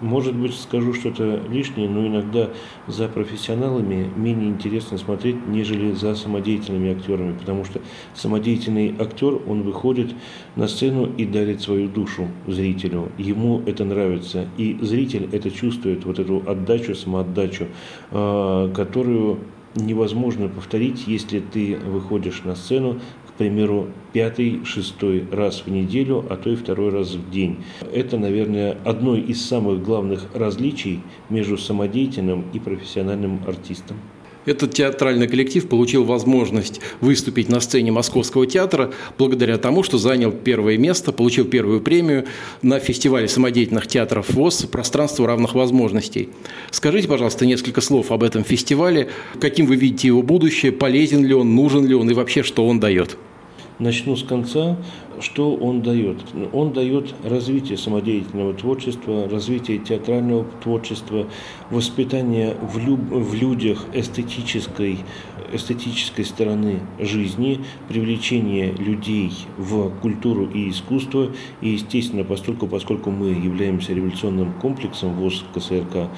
Может 0.01 0.35
быть, 0.35 0.55
скажу 0.55 0.93
что-то 0.93 1.41
лишнее, 1.49 1.87
но 1.87 2.05
иногда 2.05 2.49
за 2.87 3.07
профессионалами 3.07 4.09
менее 4.15 4.49
интересно 4.49 4.97
смотреть, 4.97 5.47
нежели 5.47 5.91
за 5.93 6.15
самодеятельными 6.15 6.91
актерами, 6.91 7.37
потому 7.37 7.65
что 7.65 7.81
самодеятельный 8.15 8.95
актер, 8.99 9.39
он 9.47 9.61
выходит 9.61 10.13
на 10.55 10.67
сцену 10.67 11.07
и 11.17 11.25
дарит 11.25 11.61
свою 11.61 11.87
душу 11.87 12.27
зрителю. 12.47 13.09
Ему 13.19 13.61
это 13.67 13.85
нравится, 13.85 14.47
и 14.57 14.77
зритель 14.81 15.29
это 15.31 15.51
чувствует, 15.51 16.03
вот 16.03 16.17
эту 16.17 16.41
отдачу, 16.47 16.95
самоотдачу, 16.95 17.67
а, 18.09 18.69
которую 18.73 19.39
невозможно 19.75 20.49
повторить, 20.49 21.07
если 21.07 21.39
ты 21.39 21.77
выходишь 21.77 22.43
на 22.43 22.55
сцену 22.55 22.99
примеру, 23.41 23.88
пятый, 24.13 24.63
шестой 24.65 25.25
раз 25.32 25.63
в 25.65 25.71
неделю, 25.71 26.23
а 26.30 26.36
то 26.36 26.51
и 26.51 26.56
второй 26.56 26.91
раз 26.91 27.15
в 27.15 27.32
день. 27.32 27.58
Это, 27.91 28.19
наверное, 28.19 28.77
одно 28.86 29.15
из 29.15 29.43
самых 29.43 29.82
главных 29.82 30.27
различий 30.36 30.99
между 31.30 31.58
самодеятельным 31.58 32.45
и 32.54 32.60
профессиональным 32.60 33.41
артистом. 33.47 33.97
Этот 34.45 34.73
театральный 34.73 35.27
коллектив 35.27 35.67
получил 35.67 36.04
возможность 36.04 36.82
выступить 36.99 37.47
на 37.47 37.60
сцене 37.60 37.91
Московского 37.91 38.47
театра 38.47 38.91
благодаря 39.17 39.58
тому, 39.58 39.84
что 39.84 39.97
занял 39.97 40.32
первое 40.32 40.77
место, 40.77 41.12
получил 41.12 41.45
первую 41.45 41.82
премию 41.82 42.25
на 42.63 42.80
фестивале 42.80 43.27
самодеятельных 43.27 43.88
театров 43.88 44.30
ВОЗ 44.32 44.63
«Пространство 44.63 45.27
равных 45.27 45.54
возможностей». 45.54 46.30
Скажите, 46.71 47.08
пожалуйста, 47.08 47.45
несколько 47.45 47.82
слов 47.82 48.12
об 48.12 48.23
этом 48.23 48.43
фестивале, 48.43 49.10
каким 49.39 49.67
вы 49.67 49.75
видите 49.75 50.08
его 50.08 50.23
будущее, 50.23 50.71
полезен 50.71 51.23
ли 51.23 51.34
он, 51.36 51.56
нужен 51.56 51.86
ли 51.86 51.93
он 51.93 52.10
и 52.10 52.13
вообще, 52.13 52.41
что 52.41 52.67
он 52.67 52.80
дает? 52.80 53.17
Начну 53.79 54.15
с 54.15 54.23
конца. 54.23 54.77
Что 55.19 55.55
он 55.55 55.81
дает? 55.81 56.17
Он 56.53 56.71
дает 56.71 57.13
развитие 57.23 57.77
самодеятельного 57.77 58.53
творчества, 58.53 59.27
развитие 59.29 59.77
театрального 59.79 60.45
творчества, 60.63 61.27
воспитание 61.69 62.55
в, 62.62 62.77
люб, 62.79 62.99
в 63.10 63.34
людях 63.34 63.86
эстетической, 63.93 64.99
эстетической 65.51 66.25
стороны 66.25 66.79
жизни, 66.99 67.60
привлечение 67.88 68.71
людей 68.71 69.31
в 69.57 69.89
культуру 70.01 70.49
и 70.49 70.69
искусство. 70.69 71.31
И, 71.62 71.69
естественно, 71.69 72.23
поскольку, 72.23 72.67
поскольку 72.67 73.12
мы 73.12 73.27
являемся 73.27 73.93
революционным 73.93 74.53
комплексом 74.53 75.13
ВОЗ 75.15 75.43
КСРК, 75.53 76.10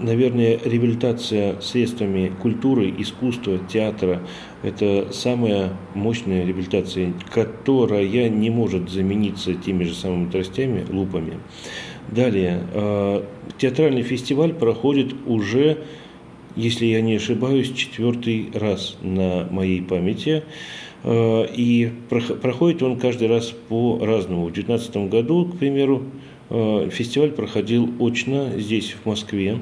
наверное, 0.00 0.58
реабилитация 0.64 1.60
средствами 1.60 2.32
культуры, 2.40 2.94
искусства, 2.98 3.58
театра– 3.58 4.22
это 4.62 5.08
самая 5.12 5.72
мощная 5.94 6.44
реабилитация, 6.44 7.12
которая 7.32 8.28
не 8.28 8.50
может 8.50 8.90
замениться 8.90 9.54
теми 9.54 9.84
же 9.84 9.94
самыми 9.94 10.30
тростями, 10.30 10.86
лупами. 10.90 11.38
Далее, 12.08 12.62
э, 12.72 13.22
театральный 13.58 14.02
фестиваль 14.02 14.54
проходит 14.54 15.14
уже 15.26 15.78
если 16.58 16.86
я 16.86 17.00
не 17.00 17.14
ошибаюсь, 17.14 17.72
четвертый 17.72 18.50
раз 18.52 18.96
на 19.00 19.46
моей 19.50 19.80
памяти. 19.80 20.42
Э, 21.04 21.46
и 21.54 21.90
проходит 22.42 22.82
он 22.82 22.98
каждый 22.98 23.28
раз 23.28 23.54
по-разному. 23.68 24.46
В 24.46 24.52
2019 24.52 25.08
году, 25.08 25.44
к 25.46 25.58
примеру, 25.58 26.02
э, 26.50 26.88
фестиваль 26.92 27.30
проходил 27.30 27.88
очно 28.00 28.50
здесь, 28.56 28.96
в 29.02 29.06
Москве. 29.06 29.60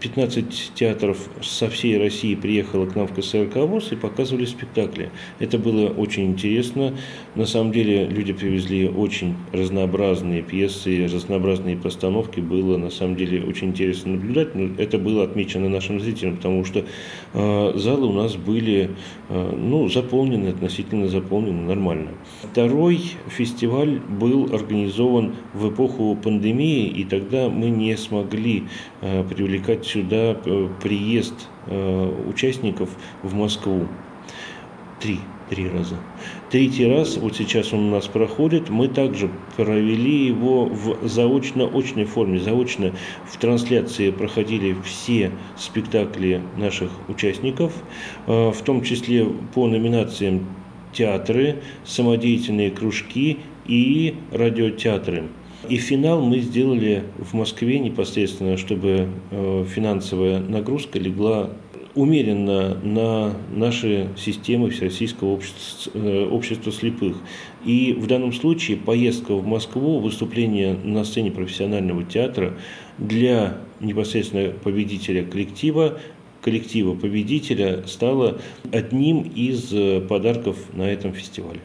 15 0.00 0.72
театров 0.74 1.18
со 1.40 1.68
всей 1.68 1.98
России 1.98 2.34
приехало 2.34 2.86
к 2.86 2.94
нам 2.94 3.06
в 3.06 3.14
КСРК 3.14 3.56
ВОЗ 3.56 3.92
и 3.92 3.96
показывали 3.96 4.44
спектакли. 4.44 5.10
Это 5.38 5.58
было 5.58 5.88
очень 5.88 6.30
интересно. 6.30 6.96
На 7.34 7.46
самом 7.46 7.72
деле 7.72 8.06
люди 8.06 8.34
привезли 8.34 8.86
очень 8.86 9.34
разнообразные 9.52 10.42
пьесы, 10.42 11.08
разнообразные 11.10 11.78
постановки. 11.78 12.40
Было 12.40 12.76
на 12.76 12.90
самом 12.90 13.16
деле 13.16 13.42
очень 13.42 13.68
интересно 13.68 14.12
наблюдать. 14.12 14.54
Но 14.54 14.74
это 14.76 14.98
было 14.98 15.24
отмечено 15.24 15.70
нашим 15.70 15.98
зрителям, 15.98 16.36
потому 16.36 16.66
что 16.66 16.84
э, 17.32 17.72
залы 17.74 18.06
у 18.06 18.12
нас 18.12 18.36
были 18.36 18.90
э, 19.30 19.52
ну, 19.56 19.88
заполнены, 19.88 20.48
относительно 20.48 21.08
заполнены 21.08 21.62
нормально. 21.62 22.10
Второй 22.42 23.00
фестиваль 23.28 23.98
был 24.00 24.54
организован 24.54 25.34
в 25.54 25.70
эпоху 25.70 26.18
пандемии, 26.22 26.86
и 26.86 27.04
тогда 27.04 27.48
мы 27.48 27.70
не 27.70 27.96
смогли 27.96 28.64
э, 29.00 29.24
привлекать 29.24 29.86
сюда 29.86 30.36
э, 30.44 30.68
приезд 30.82 31.48
э, 31.66 32.12
участников 32.28 32.90
в 33.22 33.34
Москву. 33.34 33.88
Три, 35.00 35.18
три 35.48 35.66
раза. 35.68 35.96
Третий 36.52 36.86
раз, 36.86 37.16
вот 37.16 37.34
сейчас 37.34 37.72
он 37.72 37.86
у 37.86 37.90
нас 37.92 38.08
проходит, 38.08 38.68
мы 38.68 38.86
также 38.86 39.30
провели 39.56 40.26
его 40.26 40.66
в 40.66 41.08
заочно-очной 41.08 42.04
форме. 42.04 42.38
Заочно 42.40 42.92
в 43.26 43.38
трансляции 43.38 44.10
проходили 44.10 44.76
все 44.84 45.30
спектакли 45.56 46.42
наших 46.58 46.90
участников, 47.08 47.72
э, 48.26 48.50
в 48.50 48.60
том 48.64 48.82
числе 48.82 49.24
по 49.54 49.66
номинациям 49.66 50.44
театры, 50.92 51.62
самодеятельные 51.86 52.70
кружки 52.70 53.38
и 53.66 54.16
радиотеатры. 54.30 55.28
И 55.70 55.78
финал 55.78 56.20
мы 56.20 56.40
сделали 56.40 57.04
в 57.16 57.32
Москве 57.32 57.78
непосредственно, 57.78 58.58
чтобы 58.58 59.08
э, 59.30 59.64
финансовая 59.74 60.40
нагрузка 60.40 60.98
легла 60.98 61.48
умеренно 61.94 62.74
на 62.82 63.34
наши 63.54 64.08
системы 64.16 64.70
Всероссийского 64.70 65.30
общества, 65.30 65.90
э, 65.94 66.26
общества 66.26 66.72
слепых. 66.72 67.16
И 67.64 67.92
в 67.92 68.06
данном 68.06 68.32
случае 68.32 68.76
поездка 68.76 69.34
в 69.34 69.46
Москву, 69.46 69.98
выступление 70.00 70.74
на 70.74 71.04
сцене 71.04 71.30
профессионального 71.30 72.04
театра 72.04 72.54
для 72.98 73.58
непосредственно 73.80 74.50
победителя 74.50 75.24
коллектива 75.24 75.98
коллектива 76.40 76.94
победителя 76.94 77.84
стало 77.86 78.40
одним 78.72 79.22
из 79.22 79.72
э, 79.72 80.00
подарков 80.00 80.56
на 80.72 80.82
этом 80.82 81.14
фестивале. 81.14 81.60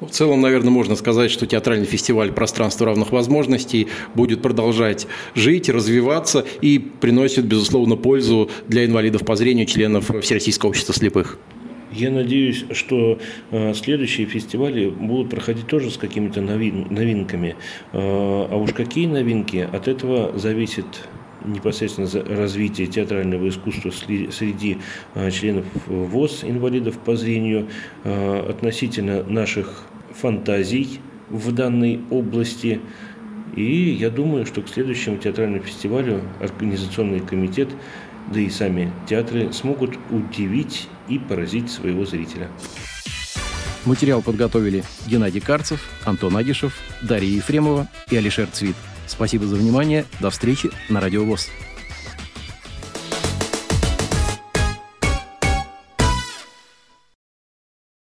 В 0.00 0.08
целом, 0.08 0.40
наверное, 0.40 0.70
можно 0.70 0.96
сказать, 0.96 1.30
что 1.30 1.46
театральный 1.46 1.84
фестиваль 1.84 2.32
«Пространство 2.32 2.86
равных 2.86 3.12
возможностей» 3.12 3.88
будет 4.14 4.40
продолжать 4.40 5.06
жить, 5.34 5.68
развиваться 5.68 6.46
и 6.62 6.78
приносит, 6.78 7.44
безусловно, 7.44 7.96
пользу 7.96 8.50
для 8.66 8.86
инвалидов 8.86 9.26
по 9.26 9.36
зрению, 9.36 9.66
членов 9.66 10.10
Всероссийского 10.22 10.70
общества 10.70 10.94
слепых. 10.94 11.38
Я 11.92 12.10
надеюсь, 12.10 12.64
что 12.70 13.18
э, 13.50 13.74
следующие 13.74 14.26
фестивали 14.26 14.88
будут 14.88 15.30
проходить 15.30 15.66
тоже 15.66 15.90
с 15.90 15.98
какими-то 15.98 16.40
новин, 16.40 16.86
новинками. 16.88 17.56
Э, 17.92 17.98
а 18.50 18.56
уж 18.56 18.72
какие 18.72 19.06
новинки, 19.06 19.68
от 19.70 19.86
этого 19.86 20.38
зависит 20.38 20.86
непосредственно 21.44 22.08
развитие 22.36 22.86
театрального 22.86 23.48
искусства 23.48 23.90
среди 23.90 24.78
э, 25.14 25.30
членов 25.30 25.66
ВОЗ, 25.86 26.44
инвалидов 26.44 26.98
по 26.98 27.16
зрению, 27.16 27.68
относительно 28.04 29.22
наших 29.24 29.84
фантазий 30.14 31.00
в 31.28 31.52
данной 31.52 32.00
области. 32.10 32.80
И 33.56 33.90
я 33.90 34.10
думаю, 34.10 34.46
что 34.46 34.62
к 34.62 34.68
следующему 34.68 35.16
театральному 35.16 35.62
фестивалю 35.62 36.22
организационный 36.40 37.20
комитет, 37.20 37.68
да 38.32 38.40
и 38.40 38.48
сами 38.48 38.92
театры 39.08 39.52
смогут 39.52 39.98
удивить 40.10 40.88
и 41.08 41.18
поразить 41.18 41.70
своего 41.70 42.04
зрителя. 42.04 42.48
Материал 43.86 44.22
подготовили 44.22 44.84
Геннадий 45.06 45.40
Карцев, 45.40 45.88
Антон 46.04 46.36
Агишев, 46.36 46.78
Дарья 47.02 47.36
Ефремова 47.36 47.88
и 48.10 48.16
Алишер 48.16 48.46
Цвит. 48.52 48.76
Спасибо 49.10 49.46
за 49.46 49.56
внимание. 49.56 50.04
До 50.20 50.30
встречи 50.30 50.70
на 50.88 51.00
Радио 51.00 51.24
ВОЗ. 51.24 51.50